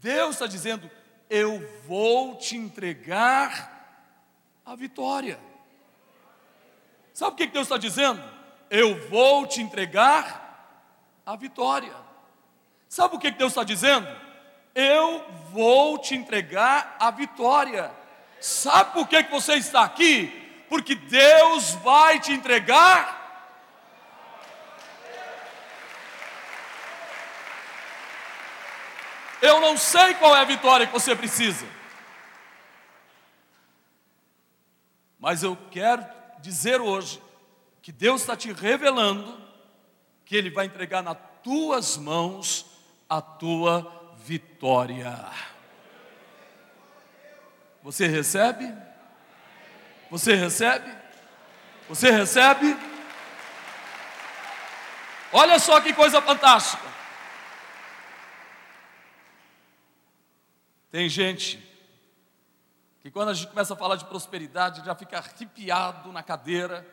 Deus 0.00 0.36
está 0.36 0.46
dizendo: 0.46 0.90
Eu 1.28 1.60
vou 1.86 2.36
te 2.36 2.56
entregar 2.56 3.80
a 4.64 4.74
vitória. 4.74 5.38
Sabe 7.12 7.34
o 7.34 7.36
que 7.36 7.46
Deus 7.46 7.66
está 7.66 7.76
dizendo? 7.76 8.22
Eu 8.70 9.08
vou 9.08 9.46
te 9.46 9.60
entregar 9.60 11.20
a 11.26 11.36
vitória. 11.36 11.94
Sabe 12.88 13.16
o 13.16 13.18
que 13.18 13.30
Deus 13.30 13.52
está 13.52 13.62
dizendo? 13.62 14.08
Eu 14.74 15.24
vou 15.52 15.98
te 15.98 16.14
entregar 16.14 16.96
a 16.98 17.10
vitória. 17.10 17.90
Sabe 18.40 18.92
por 18.94 19.08
que 19.08 19.22
você 19.24 19.54
está 19.54 19.82
aqui? 19.84 20.28
Porque 20.68 20.94
Deus 20.94 21.74
vai 21.76 22.20
te 22.20 22.32
entregar 22.32 23.20
Eu 29.40 29.58
não 29.60 29.76
sei 29.76 30.14
qual 30.14 30.36
é 30.36 30.40
a 30.40 30.44
vitória 30.44 30.86
que 30.86 30.92
você 30.92 31.16
precisa. 31.16 31.66
Mas 35.18 35.42
eu 35.42 35.56
quero 35.70 36.04
dizer 36.40 36.80
hoje 36.80 37.22
que 37.80 37.90
Deus 37.90 38.20
está 38.20 38.36
te 38.36 38.52
revelando 38.52 39.40
que 40.24 40.36
Ele 40.36 40.50
vai 40.50 40.66
entregar 40.66 41.02
nas 41.02 41.16
tuas 41.42 41.96
mãos 41.96 42.66
a 43.08 43.20
tua 43.20 43.80
vitória. 43.80 43.99
Você 47.82 48.06
recebe? 48.06 48.72
Você 50.10 50.34
recebe? 50.34 50.94
Você 51.88 52.10
recebe? 52.10 52.76
Olha 55.32 55.58
só 55.58 55.80
que 55.80 55.92
coisa 55.92 56.20
fantástica. 56.20 56.90
Tem 60.90 61.08
gente 61.08 61.58
que 63.00 63.10
quando 63.10 63.30
a 63.30 63.34
gente 63.34 63.48
começa 63.48 63.74
a 63.74 63.76
falar 63.76 63.96
de 63.96 64.04
prosperidade 64.04 64.84
já 64.84 64.94
fica 64.94 65.18
arrepiado 65.18 66.12
na 66.12 66.22
cadeira, 66.22 66.86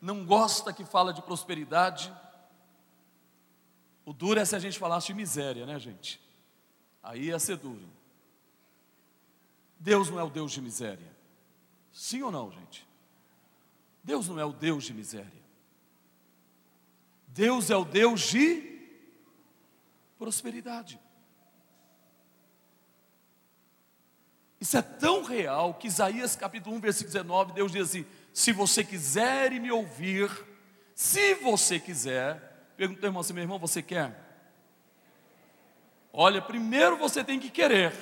não 0.00 0.24
gosta 0.24 0.72
que 0.72 0.84
fala 0.84 1.12
de 1.12 1.22
prosperidade. 1.22 2.12
O 4.10 4.12
duro 4.12 4.40
é 4.40 4.44
se 4.44 4.56
a 4.56 4.58
gente 4.58 4.76
falasse 4.76 5.06
de 5.06 5.14
miséria, 5.14 5.64
né, 5.64 5.78
gente? 5.78 6.20
Aí 7.00 7.26
ia 7.26 7.38
ser 7.38 7.56
duro. 7.56 7.88
Deus 9.78 10.10
não 10.10 10.18
é 10.18 10.24
o 10.24 10.28
Deus 10.28 10.50
de 10.50 10.60
miséria. 10.60 11.16
Sim 11.92 12.20
ou 12.22 12.32
não, 12.32 12.50
gente? 12.50 12.84
Deus 14.02 14.26
não 14.26 14.40
é 14.40 14.44
o 14.44 14.52
Deus 14.52 14.82
de 14.82 14.92
miséria. 14.92 15.40
Deus 17.28 17.70
é 17.70 17.76
o 17.76 17.84
Deus 17.84 18.22
de 18.22 18.80
prosperidade. 20.18 20.98
Isso 24.60 24.76
é 24.76 24.82
tão 24.82 25.22
real 25.22 25.74
que 25.74 25.86
Isaías 25.86 26.34
capítulo 26.34 26.74
1, 26.74 26.80
versículo 26.80 27.12
19, 27.12 27.52
Deus 27.52 27.70
diz 27.70 27.82
assim: 27.88 28.04
se 28.34 28.50
você 28.50 28.82
quiser 28.82 29.52
me 29.52 29.70
ouvir, 29.70 30.28
se 30.96 31.36
você 31.36 31.78
quiser, 31.78 32.49
pergunta 32.80 33.04
ao 33.04 33.10
irmão 33.10 33.20
assim, 33.20 33.34
meu 33.34 33.42
irmão, 33.42 33.58
você 33.58 33.82
quer? 33.82 34.10
Olha, 36.14 36.40
primeiro 36.40 36.96
você 36.96 37.22
tem 37.22 37.38
que 37.38 37.50
querer, 37.50 37.92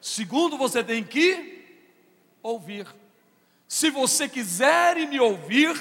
segundo 0.00 0.56
você 0.56 0.84
tem 0.84 1.02
que 1.02 1.90
ouvir. 2.40 2.86
Se 3.66 3.90
você 3.90 4.28
quiser 4.28 4.94
me 5.08 5.18
ouvir, 5.18 5.74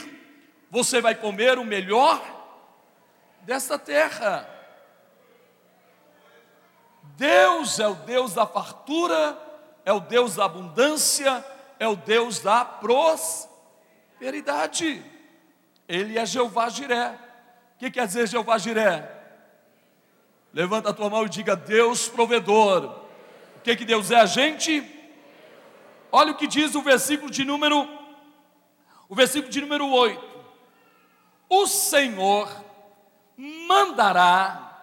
você 0.68 1.00
vai 1.00 1.14
comer 1.14 1.60
o 1.60 1.64
melhor 1.64 2.20
desta 3.42 3.78
terra. 3.78 4.50
Deus 7.18 7.80
é 7.80 7.88
o 7.88 7.94
Deus 7.94 8.34
da 8.34 8.48
fartura 8.48 9.40
é 9.86 9.94
o 9.94 10.00
Deus 10.00 10.34
da 10.36 10.46
abundância, 10.46 11.46
é 11.80 11.88
o 11.88 11.96
Deus 11.96 12.40
da 12.40 12.66
prosperidade. 12.66 15.06
Ele 15.88 16.18
é 16.18 16.26
Jeová 16.26 16.68
Jiré. 16.70 17.29
O 17.80 17.82
que 17.82 17.92
quer 17.92 18.06
dizer 18.08 18.28
Jeová 18.28 18.58
Jiré? 18.58 19.10
Levanta 20.52 20.90
a 20.90 20.94
tua 20.94 21.10
mão 21.10 21.26
e 21.26 21.30
diga 21.30 21.56
Deus 21.56 22.10
provedor. 22.10 23.06
O 23.56 23.62
que, 23.62 23.74
que 23.74 23.86
Deus 23.86 24.12
é 24.12 24.18
a 24.18 24.26
gente? 24.26 24.84
Olha 26.12 26.34
o 26.34 26.36
que 26.36 26.46
diz 26.46 26.76
o 26.76 26.82
versículo 26.82 27.32
de 27.32 27.46
número 27.46 27.88
o 29.08 29.16
versículo 29.16 29.50
de 29.50 29.62
número 29.62 29.88
8. 29.88 30.22
O 31.48 31.68
Senhor 31.68 32.50
mandará 33.38 34.78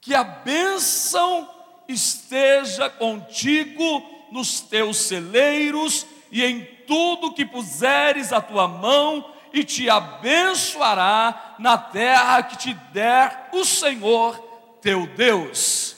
que 0.00 0.14
a 0.14 0.22
bênção 0.22 1.50
esteja 1.88 2.88
contigo 2.88 4.08
nos 4.30 4.60
teus 4.60 4.98
celeiros 4.98 6.06
e 6.30 6.44
em 6.44 6.64
tudo 6.86 7.34
que 7.34 7.44
puseres 7.44 8.32
a 8.32 8.40
tua 8.40 8.68
mão, 8.68 9.34
e 9.52 9.64
te 9.64 9.90
abençoará 9.90 11.47
na 11.58 11.76
terra 11.76 12.42
que 12.42 12.56
te 12.56 12.74
der 12.92 13.50
o 13.52 13.64
Senhor 13.64 14.36
teu 14.80 15.06
Deus. 15.06 15.96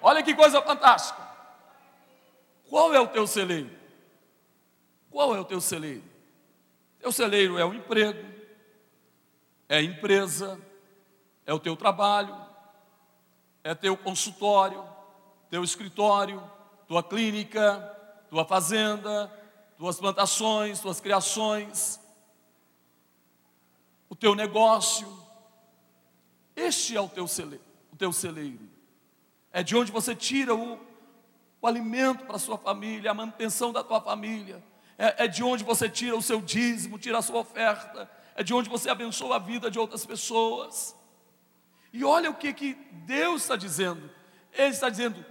Olha 0.00 0.22
que 0.22 0.34
coisa 0.34 0.62
fantástica. 0.62 1.26
Qual 2.68 2.94
é 2.94 3.00
o 3.00 3.08
teu 3.08 3.26
celeiro? 3.26 3.70
Qual 5.10 5.34
é 5.34 5.40
o 5.40 5.44
teu 5.44 5.60
celeiro? 5.60 6.04
Teu 7.00 7.10
celeiro 7.10 7.58
é 7.58 7.64
o 7.64 7.72
emprego, 7.72 8.28
é 9.68 9.78
a 9.78 9.82
empresa, 9.82 10.60
é 11.46 11.52
o 11.52 11.58
teu 11.58 11.76
trabalho, 11.76 12.36
é 13.64 13.74
teu 13.74 13.96
consultório, 13.96 14.84
teu 15.48 15.64
escritório, 15.64 16.42
tua 16.86 17.02
clínica, 17.02 17.78
tua 18.28 18.44
fazenda, 18.44 19.32
tuas 19.78 19.98
plantações, 19.98 20.80
tuas 20.80 21.00
criações, 21.00 22.00
o 24.08 24.16
teu 24.16 24.34
negócio. 24.34 25.06
Este 26.56 26.96
é 26.96 27.00
o 27.00 27.08
teu 27.08 27.28
celeiro. 27.28 27.64
O 27.92 27.96
teu 27.96 28.12
celeiro. 28.12 28.68
É 29.52 29.62
de 29.62 29.76
onde 29.76 29.92
você 29.92 30.14
tira 30.14 30.54
o, 30.54 30.78
o 31.60 31.66
alimento 31.66 32.24
para 32.24 32.36
a 32.36 32.38
sua 32.40 32.58
família, 32.58 33.10
a 33.10 33.14
manutenção 33.14 33.72
da 33.72 33.82
tua 33.82 34.00
família. 34.00 34.62
É, 34.96 35.24
é 35.24 35.28
de 35.28 35.42
onde 35.42 35.64
você 35.64 35.88
tira 35.88 36.16
o 36.16 36.22
seu 36.22 36.40
dízimo, 36.40 36.98
tira 36.98 37.18
a 37.18 37.22
sua 37.22 37.40
oferta. 37.40 38.10
É 38.34 38.42
de 38.42 38.54
onde 38.54 38.68
você 38.68 38.88
abençoa 38.88 39.36
a 39.36 39.38
vida 39.38 39.70
de 39.70 39.78
outras 39.78 40.06
pessoas. 40.06 40.96
E 41.92 42.04
olha 42.04 42.30
o 42.30 42.34
que, 42.34 42.52
que 42.52 42.74
Deus 42.74 43.42
está 43.42 43.56
dizendo. 43.56 44.10
Ele 44.52 44.68
está 44.68 44.88
dizendo: 44.88 45.24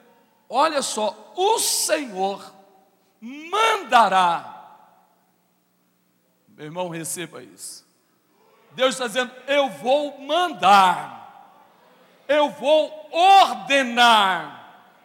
olha 0.49 0.81
só, 0.81 1.33
o 1.35 1.59
Senhor 1.59 2.53
mandará. 3.21 4.53
Meu 6.49 6.65
irmão, 6.65 6.89
receba 6.89 7.41
isso. 7.43 7.86
Deus 8.77 8.93
está 8.93 9.07
dizendo: 9.07 9.31
eu 9.47 9.69
vou 9.69 10.19
mandar, 10.19 11.65
eu 12.27 12.51
vou 12.51 13.09
ordenar. 13.11 14.53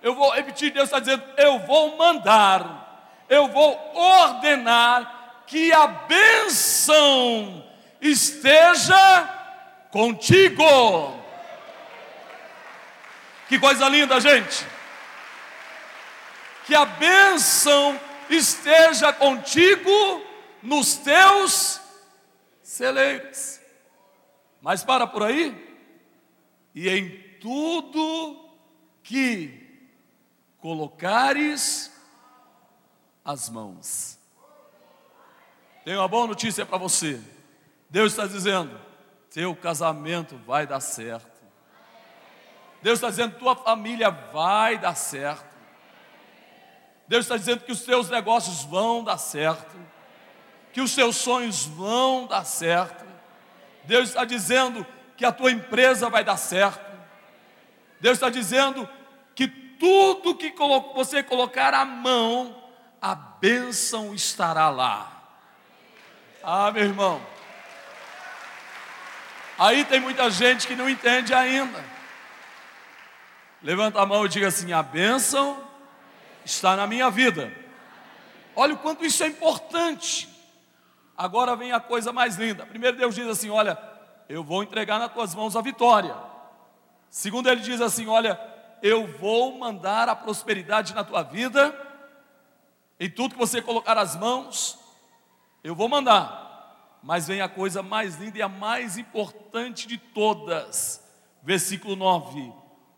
Eu 0.02 0.14
vou 0.14 0.30
repetir: 0.30 0.70
Deus 0.70 0.85
está 0.85 1.00
dizendo: 1.00 1.24
eu 1.38 1.58
vou 1.61 1.96
mandar, 1.96 3.24
eu 3.30 3.48
vou 3.48 3.74
ordenar 3.94 5.42
que 5.46 5.72
a 5.72 5.87
benção 5.87 7.66
esteja 7.98 9.26
contigo. 9.90 11.18
Que 13.48 13.58
coisa 13.58 13.88
linda, 13.88 14.20
gente. 14.20 14.66
Que 16.66 16.74
a 16.74 16.85
bênção 16.85 17.98
esteja 18.28 19.14
contigo 19.14 20.26
nos 20.62 20.96
teus 20.96 21.80
celeiros. 22.62 23.62
Mas 24.62 24.85
para 24.85 25.07
por 25.09 25.25
aí, 25.25 25.77
e 26.72 26.88
em 26.88 27.18
tudo 27.40 28.48
que 29.03 29.90
colocares 30.59 31.92
as 33.25 33.51
mãos. 33.51 34.18
Tenho 35.85 35.98
uma 35.98 36.07
boa 36.07 36.29
notícia 36.29 36.64
para 36.64 36.79
você. 36.79 37.20
Deus 37.90 38.12
está 38.12 38.27
dizendo: 38.27 38.81
teu 39.31 39.55
casamento 39.57 40.37
vai 40.46 40.64
dar 40.64 40.81
certo. 40.81 41.42
Deus 42.81 42.98
está 42.98 43.11
dizendo: 43.11 43.38
tua 43.38 43.57
família 43.57 44.11
vai 44.11 44.79
dar 44.79 44.94
certo. 44.94 45.53
Deus 47.09 47.25
está 47.25 47.37
dizendo 47.37 47.64
que 47.64 47.72
os 47.72 47.83
teus 47.83 48.09
negócios 48.09 48.62
vão 48.62 49.03
dar 49.03 49.18
certo, 49.18 49.77
que 50.72 50.81
os 50.81 50.94
teus 50.94 51.16
sonhos 51.16 51.66
vão 51.66 52.29
dar 52.29 52.44
certo. 52.44 53.12
Deus 53.85 54.11
está 54.11 54.25
dizendo 54.25 54.87
que 55.16 55.25
a 55.25 55.33
tua 55.33 55.51
empresa 55.51 56.09
vai 56.09 56.25
dar 56.25 56.37
certo. 56.37 56.90
Deus 58.01 58.14
está 58.14 58.31
dizendo 58.31 58.88
que 59.35 59.47
tudo 59.47 60.35
que 60.35 60.53
você 60.95 61.23
colocar 61.23 61.75
a 61.75 61.85
mão, 61.85 62.62
a 63.01 63.14
bênção 63.14 64.14
estará 64.14 64.71
lá. 64.71 65.12
Ah, 66.42 66.71
meu 66.73 66.85
irmão. 66.85 67.25
Aí 69.59 69.85
tem 69.85 70.01
muita 70.01 70.29
gente 70.31 70.66
que 70.66 70.75
não 70.75 70.88
entende 70.88 71.33
ainda. 71.33 71.85
Levanta 73.62 74.01
a 74.01 74.07
mão 74.07 74.27
e 74.27 74.29
diga 74.29 74.49
assim: 74.49 74.73
a 74.73 74.83
bênção 74.83 75.62
está 76.45 76.75
na 76.75 76.87
minha 76.87 77.09
vida. 77.11 77.53
Olha 78.57 78.75
o 78.75 78.79
quanto 78.79 79.05
isso 79.05 79.23
é 79.23 79.29
importante. 79.29 80.29
Agora 81.16 81.55
vem 81.55 81.72
a 81.72 81.81
coisa 81.81 82.12
mais 82.12 82.37
linda. 82.37 82.66
Primeiro, 82.66 82.96
Deus 82.96 83.14
diz 83.14 83.27
assim: 83.27 83.51
Olha, 83.51 83.79
eu 84.29 84.42
vou 84.42 84.62
entregar 84.62 84.98
nas 84.98 85.12
tuas 85.12 85.35
mãos 85.35 85.57
a 85.57 85.61
vitória. 85.61 86.14
Segundo, 87.11 87.48
Ele 87.48 87.61
diz 87.61 87.81
assim: 87.81 88.07
Olha, 88.07 88.40
eu 88.83 89.07
vou 89.07 89.59
mandar 89.59 90.09
a 90.09 90.16
prosperidade 90.16 90.94
na 90.94 91.05
tua 91.05 91.22
vida, 91.22 91.75
em 92.98 93.11
tudo 93.11 93.35
que 93.35 93.38
você 93.38 93.61
colocar 93.61 93.98
as 93.98 94.16
mãos, 94.16 94.79
eu 95.62 95.75
vou 95.75 95.88
mandar. 95.88 96.98
Mas 97.03 97.27
vem 97.27 97.40
a 97.40 97.48
coisa 97.48 97.83
mais 97.83 98.16
linda 98.16 98.38
e 98.38 98.42
a 98.42 98.48
mais 98.48 98.96
importante 98.96 99.87
de 99.87 99.98
todas. 99.98 101.05
Versículo 101.42 101.96
9: 101.96 102.53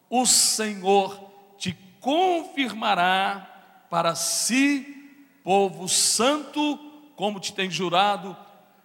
O 0.08 0.26
Senhor 0.26 1.30
te 1.56 1.72
confirmará 2.00 3.86
para 3.90 4.14
si, 4.14 5.16
povo 5.42 5.88
santo, 5.88 6.93
como 7.16 7.40
te 7.40 7.52
tem 7.52 7.70
jurado, 7.70 8.36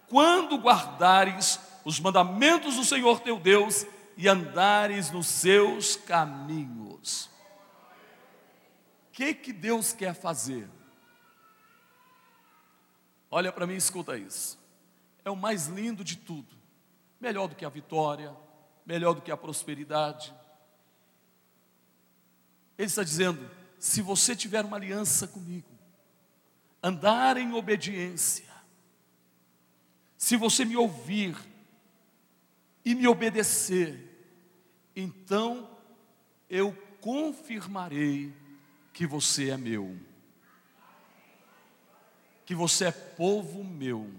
quando 0.08 0.56
guardares 0.56 1.60
os 1.84 1.98
mandamentos 2.00 2.76
do 2.76 2.84
Senhor 2.84 3.20
teu 3.20 3.38
Deus 3.38 3.86
e 4.16 4.28
andares 4.28 5.10
nos 5.10 5.26
seus 5.26 5.96
caminhos. 5.96 7.30
O 9.08 9.12
que 9.12 9.34
que 9.34 9.52
Deus 9.52 9.92
quer 9.92 10.14
fazer? 10.14 10.68
Olha 13.30 13.52
para 13.52 13.66
mim 13.66 13.74
e 13.74 13.78
escuta 13.78 14.16
isso. 14.16 14.58
É 15.24 15.30
o 15.30 15.36
mais 15.36 15.66
lindo 15.66 16.02
de 16.02 16.16
tudo. 16.16 16.56
Melhor 17.20 17.46
do 17.46 17.54
que 17.54 17.64
a 17.64 17.68
vitória, 17.68 18.34
melhor 18.84 19.14
do 19.14 19.22
que 19.22 19.30
a 19.30 19.36
prosperidade, 19.36 20.34
ele 22.76 22.86
está 22.86 23.04
dizendo: 23.04 23.50
se 23.78 24.00
você 24.00 24.34
tiver 24.34 24.64
uma 24.64 24.76
aliança 24.76 25.28
comigo, 25.28 25.68
andar 26.82 27.36
em 27.36 27.52
obediência, 27.52 28.50
se 30.16 30.36
você 30.36 30.64
me 30.64 30.76
ouvir 30.76 31.36
e 32.84 32.94
me 32.94 33.06
obedecer, 33.06 34.06
então 34.94 35.68
eu 36.48 36.72
confirmarei 37.00 38.32
que 38.92 39.06
você 39.06 39.50
é 39.50 39.56
meu, 39.56 39.96
que 42.44 42.54
você 42.54 42.86
é 42.86 42.92
povo 42.92 43.64
meu. 43.64 44.10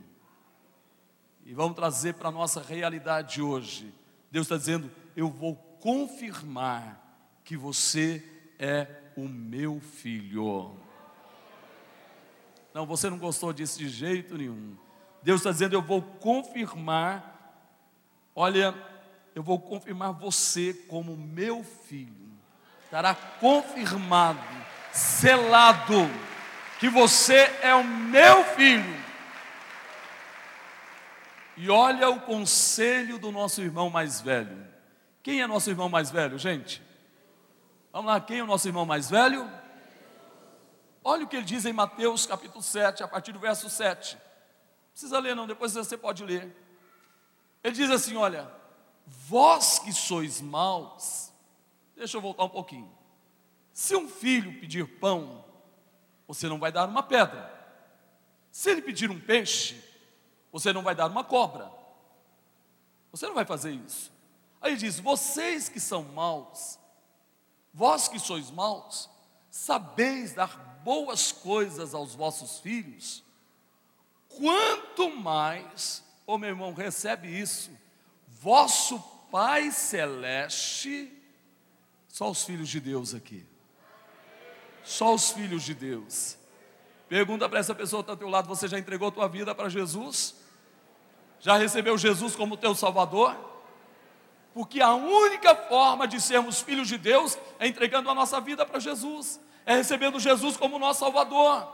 E 1.45 1.53
vamos 1.53 1.75
trazer 1.75 2.13
para 2.13 2.29
a 2.29 2.31
nossa 2.31 2.61
realidade 2.61 3.41
hoje. 3.41 3.93
Deus 4.31 4.45
está 4.45 4.57
dizendo: 4.57 4.89
eu 5.15 5.29
vou 5.29 5.55
confirmar 5.55 7.41
que 7.43 7.57
você 7.57 8.23
é 8.57 8.87
o 9.15 9.27
meu 9.27 9.79
filho. 9.79 10.77
Não, 12.73 12.85
você 12.85 13.09
não 13.09 13.17
gostou 13.17 13.51
disso 13.51 13.77
de 13.77 13.89
jeito 13.89 14.37
nenhum. 14.37 14.75
Deus 15.21 15.41
está 15.41 15.51
dizendo: 15.51 15.73
Eu 15.73 15.81
vou 15.81 16.01
confirmar, 16.01 17.67
olha, 18.35 18.73
eu 19.35 19.43
vou 19.43 19.59
confirmar 19.59 20.13
você 20.13 20.73
como 20.87 21.15
meu 21.15 21.63
filho. 21.63 22.31
Estará 22.85 23.15
confirmado, 23.15 24.39
selado, 24.91 26.09
que 26.79 26.89
você 26.89 27.49
é 27.61 27.73
o 27.73 27.83
meu 27.83 28.43
filho. 28.43 29.01
E 31.55 31.69
olha 31.69 32.09
o 32.09 32.21
conselho 32.21 33.19
do 33.19 33.31
nosso 33.31 33.61
irmão 33.61 33.89
mais 33.89 34.19
velho. 34.19 34.67
Quem 35.21 35.41
é 35.41 35.47
nosso 35.47 35.69
irmão 35.69 35.87
mais 35.87 36.09
velho, 36.09 36.37
gente? 36.37 36.81
Vamos 37.93 38.11
lá, 38.11 38.19
quem 38.19 38.39
é 38.39 38.43
o 38.43 38.47
nosso 38.47 38.67
irmão 38.67 38.85
mais 38.85 39.09
velho? 39.09 39.49
Olha 41.03 41.25
o 41.25 41.27
que 41.27 41.35
ele 41.35 41.45
diz 41.45 41.65
em 41.65 41.73
Mateus 41.73 42.25
capítulo 42.25 42.61
7, 42.61 43.03
a 43.03 43.07
partir 43.07 43.31
do 43.31 43.39
verso 43.39 43.69
7. 43.69 44.15
Não 44.15 44.21
precisa 44.91 45.19
ler, 45.19 45.35
não, 45.35 45.47
depois 45.47 45.73
você 45.73 45.97
pode 45.97 46.23
ler. 46.23 46.55
Ele 47.63 47.75
diz 47.75 47.89
assim: 47.89 48.15
Olha, 48.15 48.51
vós 49.05 49.79
que 49.79 49.91
sois 49.91 50.41
maus, 50.41 51.31
deixa 51.95 52.17
eu 52.17 52.21
voltar 52.21 52.43
um 52.43 52.49
pouquinho. 52.49 52.91
Se 53.73 53.95
um 53.95 54.07
filho 54.07 54.59
pedir 54.59 54.99
pão, 54.99 55.43
você 56.27 56.47
não 56.47 56.59
vai 56.59 56.71
dar 56.71 56.87
uma 56.87 57.03
pedra. 57.03 57.49
Se 58.51 58.69
ele 58.69 58.81
pedir 58.81 59.09
um 59.09 59.19
peixe, 59.19 59.81
você 60.51 60.73
não 60.73 60.83
vai 60.83 60.93
dar 60.93 61.09
uma 61.09 61.23
cobra. 61.23 61.71
Você 63.11 63.25
não 63.25 63.33
vai 63.33 63.45
fazer 63.45 63.71
isso. 63.71 64.11
Aí 64.61 64.71
ele 64.71 64.79
diz: 64.79 64.99
Vocês 64.99 65.67
que 65.67 65.79
são 65.79 66.03
maus, 66.03 66.79
Vós 67.73 68.07
que 68.07 68.19
sois 68.19 68.51
maus, 68.51 69.09
sabeis 69.49 70.33
dar 70.33 70.70
boas 70.83 71.31
coisas 71.31 71.93
aos 71.93 72.15
vossos 72.15 72.59
filhos, 72.59 73.23
quanto 74.27 75.09
mais, 75.09 76.03
ô 76.25 76.37
meu 76.37 76.49
irmão, 76.49 76.73
recebe 76.73 77.27
isso, 77.27 77.71
vosso 78.27 78.99
Pai 79.31 79.71
Celeste, 79.71 81.11
só 82.07 82.29
os 82.29 82.43
filhos 82.43 82.67
de 82.67 82.79
Deus 82.79 83.13
aqui, 83.13 83.45
só 84.83 85.13
os 85.13 85.31
filhos 85.31 85.63
de 85.63 85.73
Deus. 85.73 86.37
Pergunta 87.07 87.47
para 87.49 87.59
essa 87.59 87.75
pessoa 87.75 88.01
que 88.01 88.05
está 88.05 88.13
ao 88.13 88.17
teu 88.17 88.29
lado: 88.29 88.47
você 88.47 88.67
já 88.67 88.79
entregou 88.79 89.09
a 89.09 89.11
tua 89.11 89.27
vida 89.27 89.53
para 89.53 89.69
Jesus? 89.69 90.35
Já 91.41 91.57
recebeu 91.57 91.97
Jesus 91.97 92.35
como 92.35 92.55
teu 92.55 92.73
Salvador? 92.75 93.35
Porque 94.53 94.81
a 94.81 94.93
única 94.93 95.55
forma 95.55 96.07
de 96.07 96.21
sermos 96.21 96.61
filhos 96.61 96.87
de 96.87 96.97
Deus 96.97 97.37
é 97.59 97.67
entregando 97.67 98.09
a 98.09 98.15
nossa 98.15 98.39
vida 98.39 98.65
para 98.65 98.79
Jesus, 98.79 99.39
é 99.65 99.75
recebendo 99.75 100.19
Jesus 100.19 100.57
como 100.57 100.79
nosso 100.79 100.99
Salvador. 101.01 101.67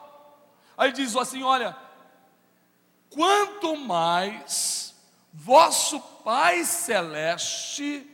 Aí 0.78 0.91
diz 0.91 1.15
assim: 1.15 1.43
olha, 1.43 1.76
quanto 3.10 3.76
mais 3.76 4.95
vosso 5.34 6.00
Pai 6.23 6.63
Celeste 6.63 8.06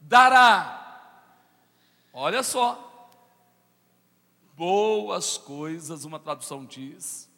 dará, 0.00 1.26
olha 2.12 2.42
só, 2.42 3.08
boas 4.54 5.36
coisas, 5.36 6.04
uma 6.04 6.18
tradução 6.18 6.64
diz, 6.64 7.28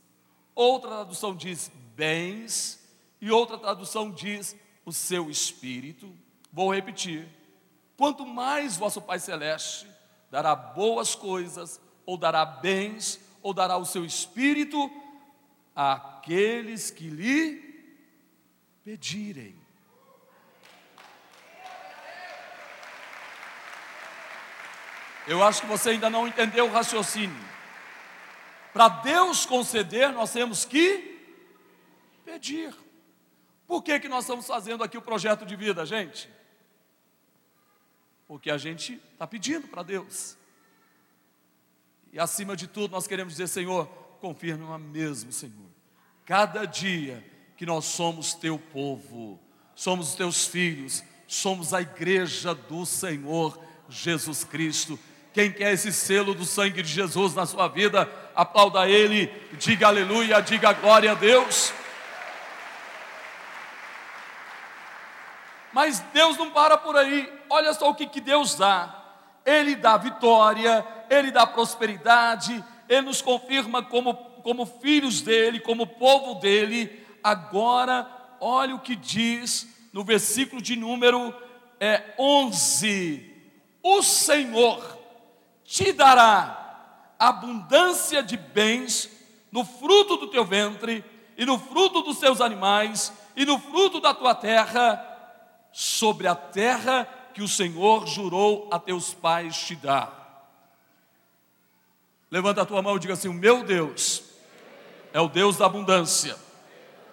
outra 0.55 0.91
tradução 0.91 1.35
diz 1.35 1.71
bens, 1.95 2.83
e 3.21 3.31
outra 3.31 3.57
tradução 3.57 4.11
diz 4.11 4.57
o 4.85 4.93
seu 4.93 5.31
espírito. 5.31 6.13
Vou 6.53 6.75
repetir: 6.75 7.29
quanto 7.97 8.27
mais 8.27 8.77
vosso 8.77 9.01
Pai 9.01 9.19
Celeste 9.19 9.92
dará 10.33 10.57
boas 10.57 11.15
coisas, 11.15 11.79
ou 12.07 12.17
dará 12.17 12.43
bens, 12.47 13.21
ou 13.43 13.53
dará 13.53 13.77
o 13.77 13.85
seu 13.85 14.03
espírito 14.03 14.91
àqueles 15.77 16.91
que 16.91 17.07
lhe 17.11 17.61
pedirem. 18.83 19.55
Eu 25.27 25.45
acho 25.45 25.61
que 25.61 25.67
você 25.67 25.91
ainda 25.91 26.09
não 26.09 26.27
entendeu 26.27 26.65
o 26.65 26.73
raciocínio. 26.73 27.45
Para 28.73 28.89
Deus 28.89 29.45
conceder, 29.45 30.13
nós 30.13 30.33
temos 30.33 30.65
que 30.65 31.21
pedir. 32.25 32.75
Por 33.67 33.83
que, 33.83 34.01
que 34.01 34.09
nós 34.09 34.25
estamos 34.25 34.47
fazendo 34.47 34.83
aqui 34.83 34.97
o 34.97 35.03
projeto 35.03 35.45
de 35.45 35.55
vida, 35.57 35.85
gente? 35.85 36.27
Porque 38.33 38.51
a 38.51 38.57
gente 38.57 38.99
está 39.13 39.27
pedindo 39.27 39.69
para 39.69 39.83
Deus. 39.83 40.39
E 42.11 42.19
acima 42.19 42.57
de 42.57 42.67
tudo, 42.67 42.93
nós 42.93 43.07
queremos 43.07 43.35
dizer, 43.35 43.47
Senhor, 43.47 43.85
confirma 44.23 44.79
mesmo, 44.79 45.31
Senhor. 45.31 45.69
Cada 46.25 46.65
dia 46.65 47.23
que 47.59 47.67
nós 47.67 47.85
somos 47.85 48.33
teu 48.33 48.59
povo, 48.59 49.39
somos 49.75 50.09
os 50.09 50.15
teus 50.15 50.47
filhos, 50.47 51.05
somos 51.29 51.75
a 51.75 51.83
igreja 51.83 52.55
do 52.55 52.87
Senhor 52.87 53.63
Jesus 53.87 54.45
Cristo. 54.45 54.99
Quem 55.35 55.53
quer 55.53 55.75
esse 55.75 55.93
selo 55.93 56.35
do 56.35 56.47
sangue 56.47 56.83
de 56.83 56.89
Jesus 56.89 57.35
na 57.35 57.45
sua 57.45 57.69
vida, 57.69 58.11
aplauda 58.35 58.89
Ele, 58.89 59.27
diga 59.59 59.89
aleluia, 59.89 60.41
diga 60.41 60.73
glória 60.73 61.13
a 61.13 61.15
Deus. 61.15 61.71
Mas 65.71 66.01
Deus 66.15 66.39
não 66.39 66.51
para 66.51 66.79
por 66.79 66.97
aí. 66.97 67.42
Olha 67.55 67.75
só 67.75 67.91
o 67.91 67.95
que, 67.95 68.07
que 68.07 68.19
Deus 68.19 68.55
dá. 68.55 68.99
Ele 69.45 69.77
dá 69.77 69.99
vitória, 69.99 70.87
Ele 71.11 71.31
dá 71.31 71.47
prosperidade, 71.47 72.65
Ele 72.89 73.03
nos 73.03 73.21
confirma 73.21 73.83
como, 73.83 74.15
como 74.43 74.65
filhos 74.65 75.21
dele, 75.21 75.61
como 75.61 75.87
povo 75.87 76.37
dele. 76.37 77.05
Agora, 77.23 78.09
olha 78.41 78.75
o 78.75 78.81
que 78.81 78.97
diz 78.97 79.69
no 79.93 80.03
versículo 80.03 80.63
de 80.63 80.77
número 80.77 81.35
é, 81.79 82.15
11: 82.19 83.31
O 83.83 84.03
Senhor 84.03 84.99
te 85.63 85.93
dará 85.93 87.15
abundância 87.19 88.23
de 88.23 88.39
bens 88.39 89.11
no 89.51 89.63
fruto 89.63 90.17
do 90.17 90.29
teu 90.29 90.43
ventre, 90.47 91.05
e 91.37 91.45
no 91.45 91.59
fruto 91.59 92.01
dos 92.01 92.19
teus 92.19 92.41
animais, 92.41 93.13
e 93.37 93.45
no 93.45 93.59
fruto 93.59 94.01
da 94.01 94.15
tua 94.15 94.35
terra, 94.35 95.11
sobre 95.71 96.27
a 96.27 96.35
terra 96.35 97.07
que 97.33 97.43
o 97.43 97.49
Senhor 97.49 98.07
jurou 98.07 98.69
a 98.71 98.79
teus 98.79 99.13
pais 99.13 99.57
te 99.57 99.75
dar. 99.75 100.23
Levanta 102.31 102.63
a 102.63 102.67
tua 102.67 102.81
mão 102.81 102.97
e 102.97 102.99
diga 102.99 103.15
assim: 103.15 103.29
O 103.29 103.35
meu 103.35 103.63
Deus 103.63 104.23
é 105.13 105.21
o 105.21 105.29
Deus 105.29 105.57
da 105.57 105.67
abundância. 105.67 106.37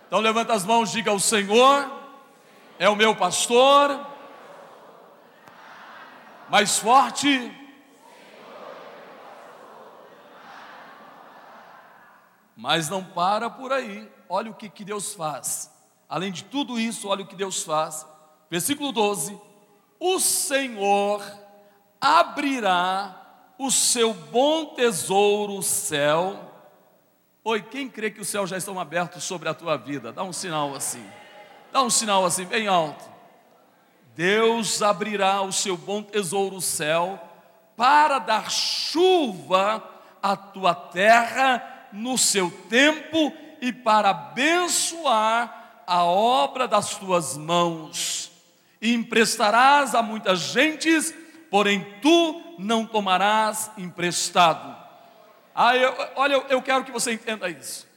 Então 0.08 0.20
levanta 0.20 0.54
as 0.54 0.66
mãos 0.66 0.90
e 0.90 0.94
diga: 0.94 1.12
O 1.12 1.20
Senhor 1.20 1.92
é 2.78 2.90
o 2.90 2.96
meu 2.96 3.16
pastor, 3.16 4.00
mais 6.50 6.80
forte. 6.80 7.56
Mas 12.56 12.90
não 12.90 13.04
para 13.04 13.50
por 13.50 13.72
aí, 13.72 14.12
olha 14.28 14.52
o 14.52 14.54
que, 14.54 14.70
que 14.70 14.84
Deus 14.84 15.14
faz. 15.14 15.72
Além 16.10 16.32
de 16.32 16.44
tudo 16.44 16.80
isso, 16.80 17.08
olha 17.08 17.24
o 17.24 17.28
que 17.28 17.36
Deus 17.36 17.64
faz. 17.64 18.06
Versículo 18.50 18.92
12: 18.92 19.49
O 20.00 20.18
Senhor 20.18 21.22
abrirá 22.00 23.16
o 23.58 23.70
seu 23.70 24.14
bom 24.14 24.68
tesouro, 24.68 25.58
o 25.58 25.64
céu. 25.64 26.40
Oi, 27.44 27.62
quem 27.62 27.90
crê 27.90 28.10
que 28.10 28.22
os 28.22 28.30
céus 28.30 28.50
já 28.50 28.58
estão 28.58 28.80
abertos 28.80 29.26
sobre 29.26 29.50
a 29.50 29.54
tua 29.54 29.78
vida? 29.78 30.14
Dá 30.14 30.24
um 30.24 30.32
sinal 30.32 30.74
assim. 30.74 31.06
Dá 31.72 31.82
um 31.82 31.90
sinal 31.90 32.26
assim, 32.26 32.46
bem 32.46 32.68
alto. 32.68 33.04
Deus 34.16 34.82
abrirá 34.82 35.42
o 35.42 35.52
seu 35.52 35.76
bom 35.76 36.02
tesouro, 36.02 36.56
o 36.56 36.62
céu, 36.62 37.20
para 37.76 38.20
dar 38.20 38.50
chuva 38.50 39.84
à 40.24 40.38
tua 40.38 40.74
terra 40.74 41.90
no 41.92 42.18
seu 42.18 42.50
tempo 42.70 43.34
e 43.62 43.74
para 43.74 44.12
abençoar 44.12 45.84
a 45.86 46.04
obra 46.04 46.68
das 46.68 46.96
tuas 46.96 47.36
mãos 47.36 48.29
e 48.82 48.94
emprestarás 48.94 49.94
a 49.94 50.02
muitas 50.02 50.40
gentes, 50.40 51.14
porém 51.50 51.86
tu 52.02 52.56
não 52.58 52.86
tomarás 52.86 53.72
emprestado. 53.78 54.78
Ah, 55.54 55.76
eu, 55.76 55.94
olha, 56.16 56.34
eu 56.50 56.62
quero 56.62 56.84
que 56.84 56.92
você 56.92 57.12
entenda 57.12 57.50
isso. 57.50 57.88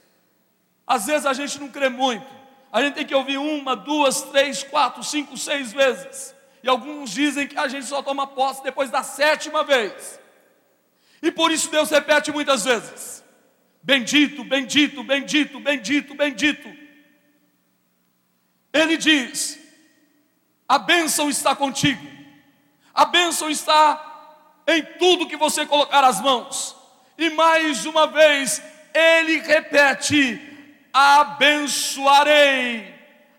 Às 0.85 1.05
vezes 1.05 1.25
a 1.25 1.33
gente 1.33 1.59
não 1.59 1.69
crê 1.69 1.87
muito, 1.87 2.27
a 2.71 2.81
gente 2.81 2.95
tem 2.95 3.05
que 3.05 3.15
ouvir 3.15 3.37
uma, 3.37 3.75
duas, 3.75 4.23
três, 4.23 4.63
quatro, 4.63 5.03
cinco, 5.03 5.37
seis 5.37 5.71
vezes. 5.71 6.35
E 6.61 6.67
alguns 6.67 7.11
dizem 7.11 7.47
que 7.47 7.57
a 7.57 7.67
gente 7.67 7.85
só 7.85 8.01
toma 8.01 8.27
posse 8.27 8.63
depois 8.63 8.89
da 8.89 9.03
sétima 9.03 9.63
vez. 9.63 10.19
E 11.21 11.31
por 11.31 11.51
isso 11.51 11.69
Deus 11.69 11.89
repete 11.89 12.31
muitas 12.31 12.65
vezes: 12.65 13.23
Bendito, 13.81 14.43
bendito, 14.43 15.03
bendito, 15.03 15.59
bendito, 15.59 16.15
bendito. 16.15 16.69
Ele 18.73 18.97
diz: 18.97 19.59
a 20.67 20.77
bênção 20.77 21.29
está 21.29 21.55
contigo, 21.55 22.05
a 22.93 23.05
bênção 23.05 23.49
está 23.49 24.11
em 24.67 24.83
tudo 24.97 25.27
que 25.27 25.37
você 25.37 25.65
colocar 25.65 26.03
as 26.03 26.21
mãos, 26.21 26.75
e 27.17 27.29
mais 27.29 27.85
uma 27.85 28.07
vez, 28.07 28.61
ele 28.93 29.39
repete: 29.39 30.39
abençoarei 30.93 32.93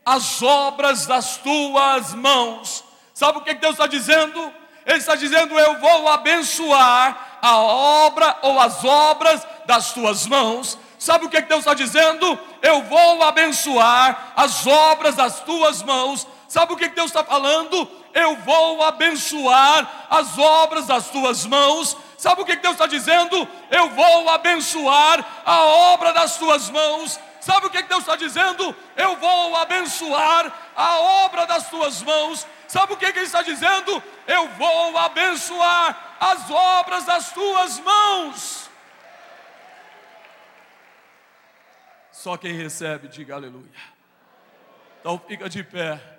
as 0.04 0.42
obras 0.42 1.06
das 1.06 1.38
tuas 1.38 2.12
mãos. 2.14 2.84
Sabe 3.14 3.38
o 3.38 3.42
que 3.42 3.54
Deus 3.54 3.72
está 3.72 3.86
dizendo? 3.86 4.52
Ele 4.84 4.98
está 4.98 5.14
dizendo: 5.14 5.58
Eu 5.58 5.78
vou 5.78 6.08
abençoar 6.08 7.38
a 7.40 7.58
obra 7.58 8.38
ou 8.42 8.60
as 8.60 8.84
obras 8.84 9.46
das 9.66 9.92
tuas 9.92 10.26
mãos. 10.26 10.78
Sabe 10.98 11.26
o 11.26 11.28
que 11.28 11.40
Deus 11.42 11.60
está 11.60 11.74
dizendo? 11.74 12.38
Eu 12.62 12.82
vou 12.82 13.22
abençoar 13.22 14.32
as 14.36 14.66
obras 14.66 15.14
das 15.14 15.40
tuas 15.40 15.82
mãos 15.82 16.26
Sabe 16.54 16.72
o 16.72 16.76
que 16.76 16.86
Deus 16.86 17.06
está 17.06 17.24
falando? 17.24 17.90
Eu 18.12 18.36
vou 18.36 18.80
abençoar 18.84 20.06
as 20.08 20.38
obras 20.38 20.86
das 20.86 21.10
tuas 21.10 21.44
mãos. 21.46 21.96
Sabe 22.16 22.42
o 22.42 22.44
que 22.44 22.54
Deus 22.54 22.74
está 22.74 22.86
dizendo? 22.86 23.36
Eu 23.72 23.90
vou 23.90 24.30
abençoar 24.30 25.42
a 25.44 25.64
obra 25.64 26.12
das 26.12 26.36
tuas 26.36 26.70
mãos. 26.70 27.18
Sabe 27.40 27.66
o 27.66 27.70
que 27.70 27.82
Deus 27.82 28.02
está 28.02 28.14
dizendo? 28.14 28.72
Eu 28.96 29.16
vou 29.16 29.56
abençoar 29.56 30.70
a 30.76 30.98
obra 31.24 31.44
das 31.44 31.68
tuas 31.68 32.00
mãos. 32.04 32.46
Sabe 32.68 32.92
o 32.92 32.96
que 32.96 33.06
Ele 33.06 33.18
está 33.22 33.42
dizendo? 33.42 34.00
Eu 34.24 34.46
vou 34.50 34.96
abençoar 34.96 36.16
as 36.20 36.48
obras 36.48 37.04
das 37.04 37.32
tuas 37.32 37.80
mãos. 37.80 38.70
Só 42.12 42.36
quem 42.36 42.52
recebe, 42.52 43.08
diga 43.08 43.34
aleluia. 43.34 43.82
Então 45.00 45.20
fica 45.26 45.48
de 45.48 45.64
pé. 45.64 46.13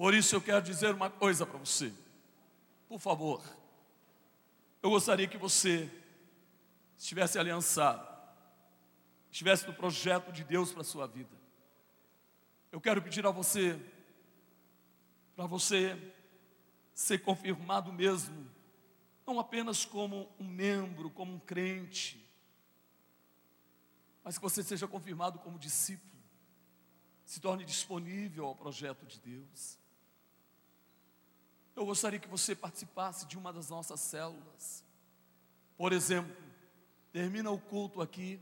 Por 0.00 0.14
isso 0.14 0.34
eu 0.34 0.40
quero 0.40 0.62
dizer 0.62 0.94
uma 0.94 1.10
coisa 1.10 1.44
para 1.44 1.58
você. 1.58 1.92
Por 2.88 2.98
favor, 2.98 3.44
eu 4.82 4.88
gostaria 4.88 5.28
que 5.28 5.36
você 5.36 5.90
estivesse 6.96 7.38
aliançado, 7.38 8.08
estivesse 9.30 9.66
no 9.66 9.74
projeto 9.74 10.32
de 10.32 10.42
Deus 10.42 10.72
para 10.72 10.80
a 10.80 10.84
sua 10.84 11.06
vida. 11.06 11.36
Eu 12.72 12.80
quero 12.80 13.02
pedir 13.02 13.26
a 13.26 13.30
você, 13.30 13.78
para 15.36 15.44
você 15.44 15.94
ser 16.94 17.18
confirmado 17.18 17.92
mesmo, 17.92 18.50
não 19.26 19.38
apenas 19.38 19.84
como 19.84 20.32
um 20.38 20.48
membro, 20.48 21.10
como 21.10 21.34
um 21.34 21.38
crente, 21.38 22.26
mas 24.24 24.38
que 24.38 24.42
você 24.42 24.62
seja 24.62 24.88
confirmado 24.88 25.38
como 25.40 25.58
discípulo, 25.58 26.22
se 27.22 27.38
torne 27.38 27.66
disponível 27.66 28.46
ao 28.46 28.54
projeto 28.54 29.04
de 29.04 29.20
Deus. 29.20 29.78
Eu 31.80 31.86
gostaria 31.86 32.18
que 32.18 32.28
você 32.28 32.54
participasse 32.54 33.24
de 33.24 33.38
uma 33.38 33.54
das 33.54 33.70
nossas 33.70 34.00
células. 34.00 34.84
Por 35.78 35.94
exemplo, 35.94 36.36
termina 37.10 37.50
o 37.50 37.58
culto 37.58 38.02
aqui, 38.02 38.38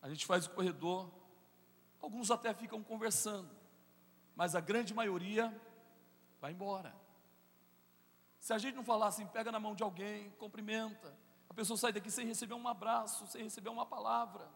a 0.00 0.08
gente 0.08 0.24
faz 0.24 0.46
o 0.46 0.50
corredor, 0.50 1.10
alguns 2.00 2.30
até 2.30 2.54
ficam 2.54 2.82
conversando, 2.82 3.50
mas 4.34 4.54
a 4.54 4.60
grande 4.60 4.94
maioria 4.94 5.54
vai 6.40 6.52
embora. 6.52 6.96
Se 8.38 8.54
a 8.54 8.58
gente 8.58 8.74
não 8.74 8.84
falar 8.84 9.08
assim, 9.08 9.26
pega 9.26 9.52
na 9.52 9.60
mão 9.60 9.74
de 9.74 9.82
alguém, 9.82 10.30
cumprimenta, 10.38 11.14
a 11.46 11.52
pessoa 11.52 11.76
sai 11.76 11.92
daqui 11.92 12.10
sem 12.10 12.26
receber 12.26 12.54
um 12.54 12.66
abraço, 12.66 13.26
sem 13.26 13.42
receber 13.42 13.68
uma 13.68 13.84
palavra. 13.84 14.48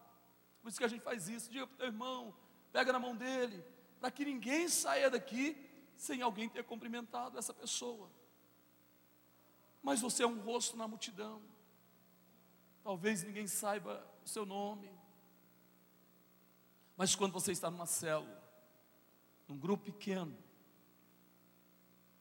Por 0.59 0.69
isso 0.69 0.79
que 0.79 0.85
a 0.85 0.87
gente 0.87 1.03
faz 1.03 1.29
isso. 1.29 1.51
Diga 1.51 1.67
para 1.67 1.75
o 1.75 1.77
teu 1.77 1.85
irmão, 1.85 2.35
pega 2.73 2.91
na 2.91 2.97
mão 2.97 3.15
dele, 3.15 3.63
para 3.99 4.09
que 4.09 4.25
ninguém 4.25 4.67
saia 4.69 5.07
daqui 5.07 5.64
sem 5.95 6.21
alguém 6.21 6.49
ter 6.49 6.63
cumprimentado 6.63 7.37
essa 7.37 7.53
pessoa. 7.53 8.09
Mas 9.81 10.01
você 10.01 10.23
é 10.23 10.27
um 10.27 10.39
rosto 10.39 10.75
na 10.75 10.87
multidão. 10.87 11.41
Talvez 12.83 13.23
ninguém 13.23 13.47
saiba 13.47 14.05
o 14.23 14.27
seu 14.27 14.45
nome. 14.45 14.89
Mas 16.97 17.15
quando 17.15 17.33
você 17.33 17.51
está 17.51 17.69
numa 17.69 17.85
célula, 17.85 18.43
num 19.47 19.57
grupo 19.57 19.85
pequeno, 19.85 20.35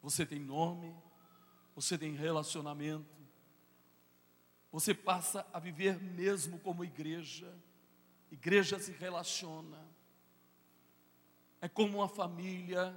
você 0.02 0.26
tem 0.26 0.38
nome, 0.38 0.94
você 1.74 1.96
tem 1.96 2.12
relacionamento, 2.12 3.14
você 4.70 4.92
passa 4.92 5.46
a 5.52 5.58
viver 5.58 6.00
mesmo 6.00 6.58
como 6.58 6.84
igreja. 6.84 7.56
Igreja 8.30 8.78
se 8.78 8.90
relaciona. 8.90 9.80
É 11.60 11.68
como 11.68 11.98
uma 11.98 12.08
família, 12.08 12.92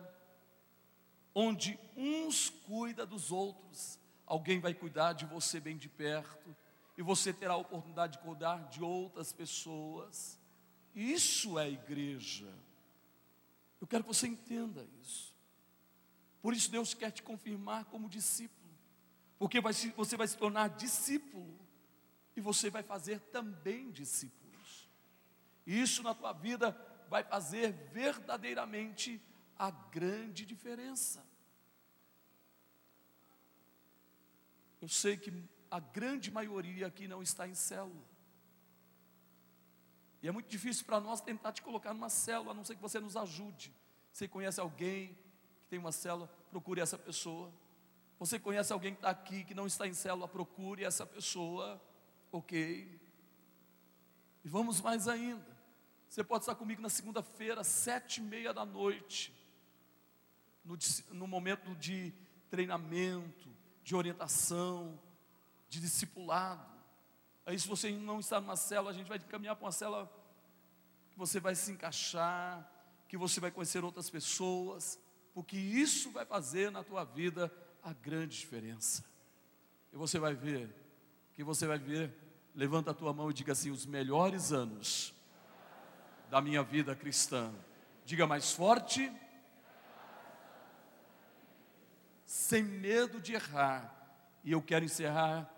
onde 1.40 1.80
uns 1.96 2.50
cuida 2.50 3.06
dos 3.06 3.32
outros, 3.32 4.00
alguém 4.26 4.60
vai 4.60 4.74
cuidar 4.74 5.14
de 5.14 5.24
você 5.24 5.60
bem 5.60 5.78
de 5.78 5.88
perto, 5.88 6.56
e 6.98 7.04
você 7.04 7.32
terá 7.32 7.54
a 7.54 7.58
oportunidade 7.58 8.14
de 8.14 8.24
cuidar 8.24 8.68
de 8.70 8.82
outras 8.82 9.32
pessoas. 9.32 10.40
Isso 10.96 11.60
é 11.60 11.70
igreja. 11.70 12.52
Eu 13.80 13.86
quero 13.86 14.04
que 14.04 14.08
você 14.08 14.26
entenda 14.26 14.84
isso. 15.00 15.32
Por 16.42 16.56
isso 16.56 16.72
Deus 16.72 16.96
quer 16.96 17.12
te 17.12 17.22
confirmar 17.22 17.86
como 17.86 18.10
discípulo, 18.10 18.74
porque 19.38 19.62
vai, 19.62 19.74
você 19.74 20.18
vai 20.18 20.28
se 20.28 20.38
tornar 20.38 20.70
discípulo 20.70 21.56
e 22.36 22.42
você 22.42 22.72
vai 22.72 22.82
fazer 22.82 23.20
também 23.20 23.92
discípulos. 23.92 24.90
E 25.68 25.80
isso 25.80 26.02
na 26.02 26.16
tua 26.16 26.34
vida 26.34 26.76
vai 27.12 27.24
fazer 27.24 27.74
verdadeiramente 27.94 29.22
a 29.58 29.72
grande 29.72 30.46
diferença. 30.46 31.26
Eu 34.82 34.88
sei 34.88 35.18
que 35.18 35.34
a 35.70 35.80
grande 35.80 36.32
maioria 36.32 36.88
aqui 36.88 37.08
não 37.08 37.22
está 37.22 37.48
em 37.48 37.54
célula. 37.54 38.06
E 40.22 40.28
é 40.28 40.32
muito 40.32 40.50
difícil 40.50 40.86
para 40.86 41.00
nós 41.00 41.22
tentar 41.22 41.52
te 41.52 41.62
colocar 41.62 41.94
numa 41.94 42.10
célula, 42.10 42.52
a 42.52 42.54
não 42.54 42.64
ser 42.64 42.76
que 42.76 42.82
você 42.82 43.00
nos 43.00 43.16
ajude. 43.16 43.74
Você 44.12 44.28
conhece 44.28 44.60
alguém 44.60 45.10
que 45.62 45.68
tem 45.70 45.80
uma 45.80 45.92
célula, 45.92 46.28
procure 46.50 46.82
essa 46.82 46.98
pessoa. 46.98 47.54
Você 48.20 48.40
conhece 48.40 48.74
alguém 48.74 48.94
que 48.94 49.00
está 49.00 49.10
aqui, 49.10 49.44
que 49.44 49.54
não 49.54 49.68
está 49.68 49.88
em 49.88 49.94
célula, 49.94 50.28
procure 50.28 50.84
essa 50.84 51.06
pessoa, 51.06 51.80
ok? 52.32 53.00
E 54.44 54.50
vamos 54.50 54.82
mais 54.82 55.08
ainda. 55.08 55.58
Você 56.08 56.24
pode 56.24 56.44
estar 56.44 56.56
comigo 56.56 56.82
na 56.82 56.90
segunda-feira, 56.90 57.64
sete 57.64 58.18
e 58.18 58.24
meia 58.24 58.54
da 58.54 58.66
noite, 58.66 59.34
no, 60.68 60.78
no 61.14 61.28
momento 61.28 61.74
de 61.76 62.14
treinamento, 62.50 63.50
de 63.84 63.96
orientação, 63.96 65.00
de 65.70 65.80
discipulado. 65.80 66.76
Aí, 67.46 67.58
se 67.58 67.68
você 67.68 67.90
não 67.92 68.20
está 68.20 68.42
numa 68.42 68.58
célula, 68.58 68.92
a 68.92 68.94
gente 68.94 69.08
vai 69.08 69.18
caminhar 69.18 69.56
para 69.56 69.66
uma 69.66 69.72
célula 69.72 70.12
que 71.10 71.18
você 71.18 71.40
vai 71.40 71.56
se 71.56 71.72
encaixar, 71.72 72.70
que 73.08 73.18
você 73.18 73.40
vai 73.40 73.50
conhecer 73.50 73.84
outras 73.84 74.10
pessoas, 74.10 75.00
porque 75.34 75.58
isso 75.58 76.12
vai 76.12 76.26
fazer 76.26 76.70
na 76.70 76.84
tua 76.84 77.06
vida 77.06 77.52
a 77.82 77.94
grande 77.94 78.38
diferença. 78.38 79.06
E 79.94 79.96
você 79.96 80.20
vai 80.20 80.36
ver, 80.36 80.70
que 81.34 81.44
você 81.44 81.66
vai 81.66 81.80
ver, 81.80 82.14
levanta 82.54 82.92
a 82.92 82.94
tua 82.94 83.14
mão 83.14 83.32
e 83.32 83.34
diga 83.34 83.54
assim: 83.54 83.72
os 83.72 83.86
melhores 83.86 84.52
anos 84.52 85.14
da 86.30 86.42
minha 86.42 86.62
vida 86.64 86.96
cristã. 86.96 87.54
Diga 88.04 88.28
mais 88.28 88.52
forte. 88.52 89.12
Sem 92.28 92.62
medo 92.62 93.20
de 93.20 93.34
errar. 93.34 93.92
E 94.44 94.52
eu 94.52 94.62
quero 94.62 94.86
encerrar 94.86 95.50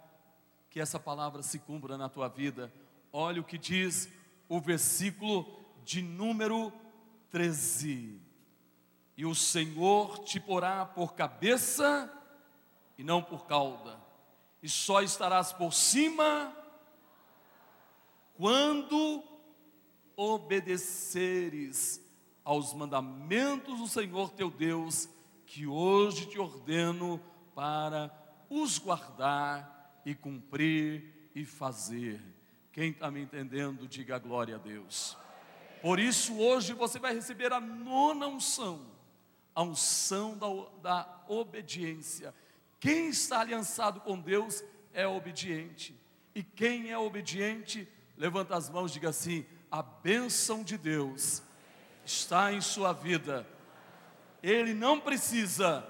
que 0.70 0.80
essa 0.80 0.98
palavra 0.98 1.44
se 1.44 1.60
cumpra 1.60 1.98
na 1.98 2.08
tua 2.08 2.30
vida. 2.30 2.72
Olha 3.12 3.42
o 3.42 3.44
que 3.44 3.58
diz 3.58 4.08
o 4.48 4.62
versículo 4.62 5.46
de 5.84 6.02
número 6.02 6.72
13. 7.32 8.22
E 9.18 9.26
o 9.26 9.36
Senhor 9.36 10.20
te 10.20 10.40
porá 10.40 10.86
por 10.86 11.14
cabeça 11.14 12.10
e 12.98 13.04
não 13.04 13.22
por 13.22 13.46
cauda, 13.46 13.98
e 14.62 14.68
só 14.68 15.02
estarás 15.02 15.54
por 15.54 15.74
cima 15.74 16.54
quando 18.36 19.24
obedeceres 20.18 22.02
aos 22.44 22.74
mandamentos 22.74 23.80
do 23.80 23.88
Senhor 23.88 24.32
teu 24.32 24.50
Deus, 24.50 25.10
que 25.50 25.66
hoje 25.66 26.28
te 26.28 26.38
ordeno 26.38 27.20
para 27.56 28.12
os 28.52 28.78
guardar 28.78 30.00
e 30.06 30.14
cumprir 30.14 31.32
e 31.34 31.44
fazer. 31.44 32.22
Quem 32.72 32.92
está 32.92 33.10
me 33.10 33.20
entendendo, 33.20 33.88
diga 33.88 34.20
glória 34.20 34.58
a 34.58 34.60
Deus. 34.60 35.18
Por 35.82 36.00
isso, 36.00 36.38
hoje 36.38 36.74
você 36.74 37.00
vai 37.00 37.16
receber 37.16 37.52
a 37.52 37.60
nona 37.60 38.28
unção, 38.28 38.92
a 39.56 39.64
unção 39.64 40.38
da, 40.38 40.48
da 40.84 41.24
obediência. 41.28 42.32
Quem 42.80 43.08
está 43.08 43.40
aliançado 43.40 44.02
com 44.02 44.20
Deus 44.20 44.64
é 44.94 45.08
obediente. 45.08 46.00
E 46.36 46.44
quem 46.44 46.92
é 46.92 46.98
obediente, 46.98 47.88
levanta 48.16 48.56
as 48.56 48.70
mãos 48.70 48.92
e 48.92 48.94
diga 48.94 49.10
assim: 49.10 49.44
a 49.72 49.82
bênção 49.82 50.64
de 50.64 50.78
Deus 50.78 51.42
está 52.06 52.54
em 52.54 52.62
sua 52.62 52.94
vida. 52.94 53.48
Ele 54.42 54.74
não 54.74 55.00
precisa 55.00 55.86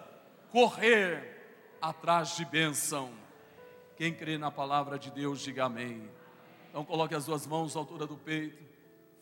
correr 0.51 1.77
atrás 1.81 2.35
de 2.35 2.45
bênção. 2.45 3.11
Quem 3.95 4.13
crê 4.13 4.37
na 4.37 4.49
palavra 4.49 4.97
de 4.97 5.11
Deus, 5.11 5.41
diga 5.41 5.65
amém. 5.65 6.09
Então 6.69 6.85
coloque 6.85 7.15
as 7.15 7.25
duas 7.25 7.45
mãos 7.45 7.75
à 7.75 7.79
altura 7.79 8.05
do 8.05 8.15
peito, 8.15 8.63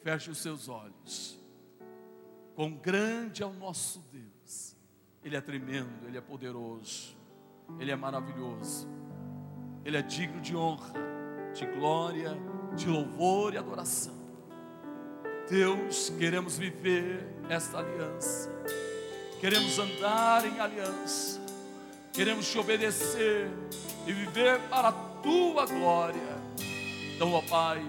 feche 0.04 0.30
os 0.30 0.38
seus 0.38 0.70
olhos. 0.70 1.40
Quão 2.56 2.72
grande 2.72 3.44
é 3.44 3.46
o 3.46 3.54
nosso 3.54 4.00
Deus. 4.12 4.76
Ele 5.24 5.36
é 5.36 5.42
tremendo, 5.42 6.08
ele 6.08 6.18
é 6.18 6.22
poderoso, 6.22 7.16
ele 7.80 7.92
é 7.92 7.96
maravilhoso. 7.96 8.88
Ele 9.84 9.96
é 9.96 10.02
digno 10.02 10.42
de 10.42 10.56
honra, 10.56 10.94
de 11.54 11.66
glória, 11.66 12.38
de 12.76 12.88
louvor 12.88 13.54
e 13.54 13.58
adoração. 13.58 14.16
Deus, 15.50 16.10
queremos 16.10 16.58
viver 16.58 17.26
esta 17.50 17.80
aliança, 17.80 18.52
queremos 19.40 19.78
andar 19.78 20.46
em 20.46 20.60
aliança, 20.60 21.40
queremos 22.12 22.50
te 22.50 22.58
obedecer 22.58 23.50
e 24.06 24.14
viver 24.14 24.60
para 24.70 24.90
a 24.90 24.92
tua 24.92 25.66
glória. 25.66 26.38
Então, 27.16 27.34
ó 27.34 27.42
Pai, 27.42 27.84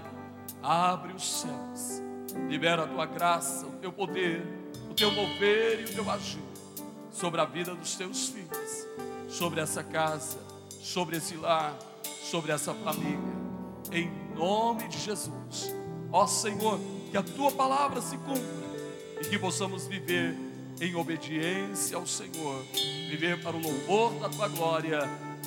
abre 0.63 1.13
os 1.13 1.41
céus, 1.41 2.03
libera 2.49 2.85
a 2.85 2.87
tua 2.87 3.07
graça, 3.07 3.67
o 3.67 3.73
teu 3.73 3.93
poder, 3.93 4.43
o 4.91 4.95
teu 4.95 5.11
mover 5.11 5.81
e 5.81 5.85
o 5.85 5.95
teu 5.95 6.11
agir 6.11 6.43
sobre 7.11 7.41
a 7.41 7.45
vida 7.45 7.75
dos 7.75 7.97
teus 7.97 8.29
filhos, 8.29 8.87
sobre 9.29 9.61
essa 9.61 9.83
casa, 9.83 10.39
sobre 10.81 11.17
esse 11.17 11.37
lar, 11.37 11.77
sobre 12.23 12.53
essa 12.53 12.75
família, 12.75 13.19
em 13.91 14.11
nome 14.35 14.87
de 14.89 14.99
Jesus. 14.99 15.75
Ó 16.13 16.27
Senhor, 16.27 16.79
que 17.11 17.17
a 17.17 17.23
tua 17.23 17.51
palavra 17.51 18.01
se 18.01 18.17
cumpra 18.19 18.69
e 19.21 19.29
que 19.29 19.39
possamos 19.39 19.87
viver 19.87 20.48
em 20.81 20.95
obediência 20.95 21.97
ao 21.97 22.07
Senhor, 22.07 22.65
viver 23.09 23.43
para 23.43 23.57
o 23.57 23.61
louvor 23.61 24.15
da 24.21 24.29
tua 24.29 24.49
glória, 24.49 25.01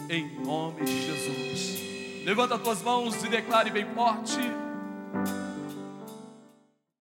em 0.09 0.29
nome 0.43 0.83
de 0.83 1.05
Jesus. 1.05 2.25
Levanta 2.25 2.55
as 2.55 2.61
tuas 2.61 2.81
mãos 2.81 3.23
e 3.23 3.29
declare 3.29 3.69
bem 3.69 3.85
forte. 3.93 4.39